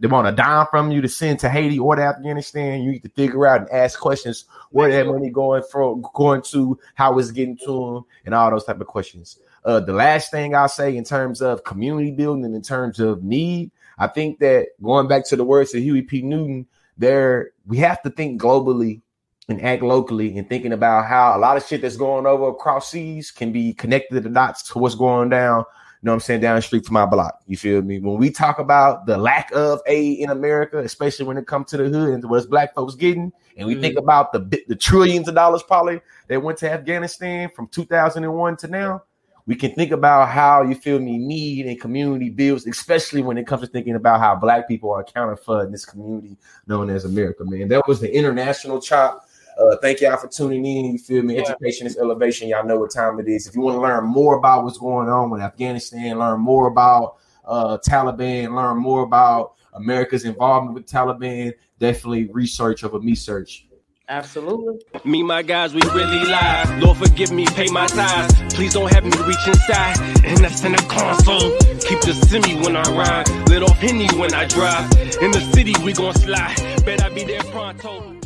they 0.01 0.07
want 0.07 0.29
a 0.29 0.33
dime 0.33 0.67
from 0.71 0.93
you 0.93 1.01
to 1.01 1.09
send 1.09 1.41
to 1.41 1.49
Haiti 1.49 1.79
or 1.79 1.97
to 1.97 2.03
Afghanistan, 2.03 2.83
you 2.83 2.93
need 2.93 3.03
to 3.03 3.09
figure 3.09 3.47
out 3.47 3.63
and 3.63 3.71
ask 3.71 3.99
questions 3.99 4.45
where 4.71 4.91
that 4.93 5.07
money 5.07 5.31
going 5.31 5.63
from, 5.71 6.05
going 6.15 6.43
to, 6.43 6.79
how 6.95 7.19
it's 7.19 7.33
getting 7.33 7.57
to 7.65 7.95
them, 7.95 8.05
and 8.27 8.35
all 8.35 8.51
those 8.51 8.65
type 8.65 8.81
of 8.81 8.87
questions. 8.87 9.39
Uh, 9.65 9.81
the 9.81 9.93
last 9.93 10.31
thing 10.31 10.55
I'll 10.55 10.69
say 10.69 10.97
in 10.97 11.05
terms 11.05 11.43
of 11.43 11.65
community 11.65 12.13
building 12.13 12.45
and 12.45 12.55
in 12.55 12.63
terms 12.63 13.01
of 13.01 13.25
need, 13.25 13.71
I 14.01 14.09
think 14.09 14.41
that 14.41 14.69
going 14.83 15.09
back 15.09 15.27
to 15.29 15.37
the 15.37 15.45
words 15.45 15.75
of 15.75 15.83
Huey 15.83 16.03
P. 16.03 16.23
Newton, 16.23 16.67
there 16.97 17.51
we 17.67 17.77
have 17.77 18.03
to 18.03 18.11
think 18.11 18.41
globally 18.41 19.03
and 19.49 19.63
act 19.63 19.83
locally 19.83 20.37
and 20.39 20.49
thinking 20.49 20.73
about 20.73 21.07
how 21.07 21.37
a 21.37 21.39
lot 21.39 21.57
of 21.57 21.67
shit 21.67 21.83
that's 21.83 21.97
going 21.97 22.25
over 22.25 22.49
across 22.49 22.91
seas 22.91 23.31
can 23.31 23.53
be 23.53 23.75
connected 23.75 24.15
to 24.15 24.21
the 24.23 24.31
dots 24.31 24.63
to 24.71 24.79
what's 24.79 24.95
going 24.95 25.29
down. 25.29 25.59
You 25.59 26.07
know 26.07 26.13
what 26.13 26.17
I'm 26.17 26.21
saying? 26.21 26.41
Down 26.41 26.57
the 26.57 26.63
street 26.63 26.87
from 26.87 26.95
my 26.95 27.05
block. 27.05 27.41
You 27.47 27.59
feel 27.59 27.83
me? 27.83 27.99
When 27.99 28.17
we 28.17 28.31
talk 28.31 28.59
about 28.59 29.05
the 29.05 29.19
lack 29.19 29.51
of 29.53 29.83
aid 29.85 30.21
in 30.21 30.31
America, 30.31 30.79
especially 30.79 31.27
when 31.27 31.37
it 31.37 31.47
comes 31.47 31.69
to 31.71 31.77
the 31.77 31.91
hood 31.91 32.15
and 32.15 32.31
what's 32.31 32.47
black 32.47 32.75
folks 32.75 32.95
getting, 32.95 33.33
and 33.59 33.67
we 33.67 33.75
mm-hmm. 33.75 33.83
think 33.83 33.99
about 33.99 34.33
the 34.33 34.63
the 34.67 34.77
trillions 34.77 35.29
of 35.29 35.35
dollars 35.35 35.63
probably 35.63 36.01
that 36.29 36.43
went 36.43 36.57
to 36.59 36.71
Afghanistan 36.71 37.51
from 37.55 37.67
2001 37.69 38.57
to 38.57 38.69
now, 38.69 39.03
we 39.51 39.57
can 39.57 39.73
think 39.73 39.91
about 39.91 40.29
how 40.29 40.63
you 40.63 40.77
feel 40.77 41.01
me 41.01 41.19
need 41.19 41.67
and 41.67 41.81
community 41.81 42.31
builds, 42.31 42.69
especially 42.69 43.21
when 43.21 43.37
it 43.37 43.49
comes 43.49 43.63
to 43.63 43.67
thinking 43.67 43.97
about 43.97 44.21
how 44.21 44.37
black 44.37 44.69
people 44.69 44.93
are 44.93 45.01
accounted 45.01 45.41
for 45.41 45.65
in 45.65 45.73
this 45.73 45.85
community 45.85 46.37
known 46.69 46.89
as 46.89 47.05
America. 47.05 47.45
Man, 47.45 47.67
that 47.67 47.83
was 47.89 47.99
the 47.99 48.15
international 48.15 48.81
chop. 48.81 49.27
Uh, 49.61 49.75
thank 49.83 50.03
y'all 50.03 50.17
for 50.19 50.29
tuning 50.29 50.65
in. 50.65 50.93
You 50.93 50.99
feel 50.99 51.25
me? 51.25 51.35
Yeah. 51.35 51.41
Education 51.41 51.89
is 51.89 51.99
elevation. 51.99 52.47
Y'all 52.47 52.65
know 52.65 52.79
what 52.79 52.93
time 52.93 53.19
it 53.19 53.27
is. 53.27 53.49
If 53.49 53.57
you 53.57 53.63
want 53.63 53.75
to 53.75 53.81
learn 53.81 54.05
more 54.05 54.37
about 54.37 54.63
what's 54.63 54.79
going 54.79 55.09
on 55.09 55.31
with 55.31 55.41
Afghanistan, 55.41 56.21
learn 56.21 56.39
more 56.39 56.69
about 56.69 57.17
uh, 57.45 57.77
Taliban, 57.79 58.55
learn 58.55 58.77
more 58.77 59.03
about 59.03 59.55
America's 59.73 60.25
involvement 60.25 60.75
with 60.75 60.87
Taliban, 60.87 61.55
definitely 61.81 62.27
research 62.27 62.85
over 62.85 63.01
me 63.01 63.17
search. 63.17 63.67
Absolutely. 64.11 64.81
Me, 65.05 65.23
my 65.23 65.41
guys, 65.41 65.73
we 65.73 65.81
really 65.95 66.25
lie. 66.25 66.65
Lord, 66.83 66.99
forgive 66.99 67.31
me, 67.31 67.47
pay 67.47 67.69
my 67.69 67.87
tithes. 67.87 68.35
Please 68.53 68.75
don't 68.75 68.93
have 68.93 69.05
me 69.05 69.17
reach 69.25 69.47
inside. 69.47 70.01
And 70.25 70.45
in 70.65 70.73
the 70.73 70.85
console. 70.89 71.57
Keep 71.79 72.01
the 72.01 72.13
semi 72.27 72.61
when 72.61 72.75
I 72.75 72.83
ride. 72.91 73.29
Let 73.49 73.63
off 73.63 73.79
Henny 73.79 74.09
when 74.19 74.35
I 74.35 74.47
drive. 74.47 74.91
In 75.23 75.31
the 75.31 75.41
city, 75.55 75.75
we 75.85 75.93
gon' 75.93 76.15
slide. 76.15 76.57
Bet 76.85 77.05
I 77.05 77.09
be 77.11 77.23
there 77.23 77.45
pronto. 77.45 78.20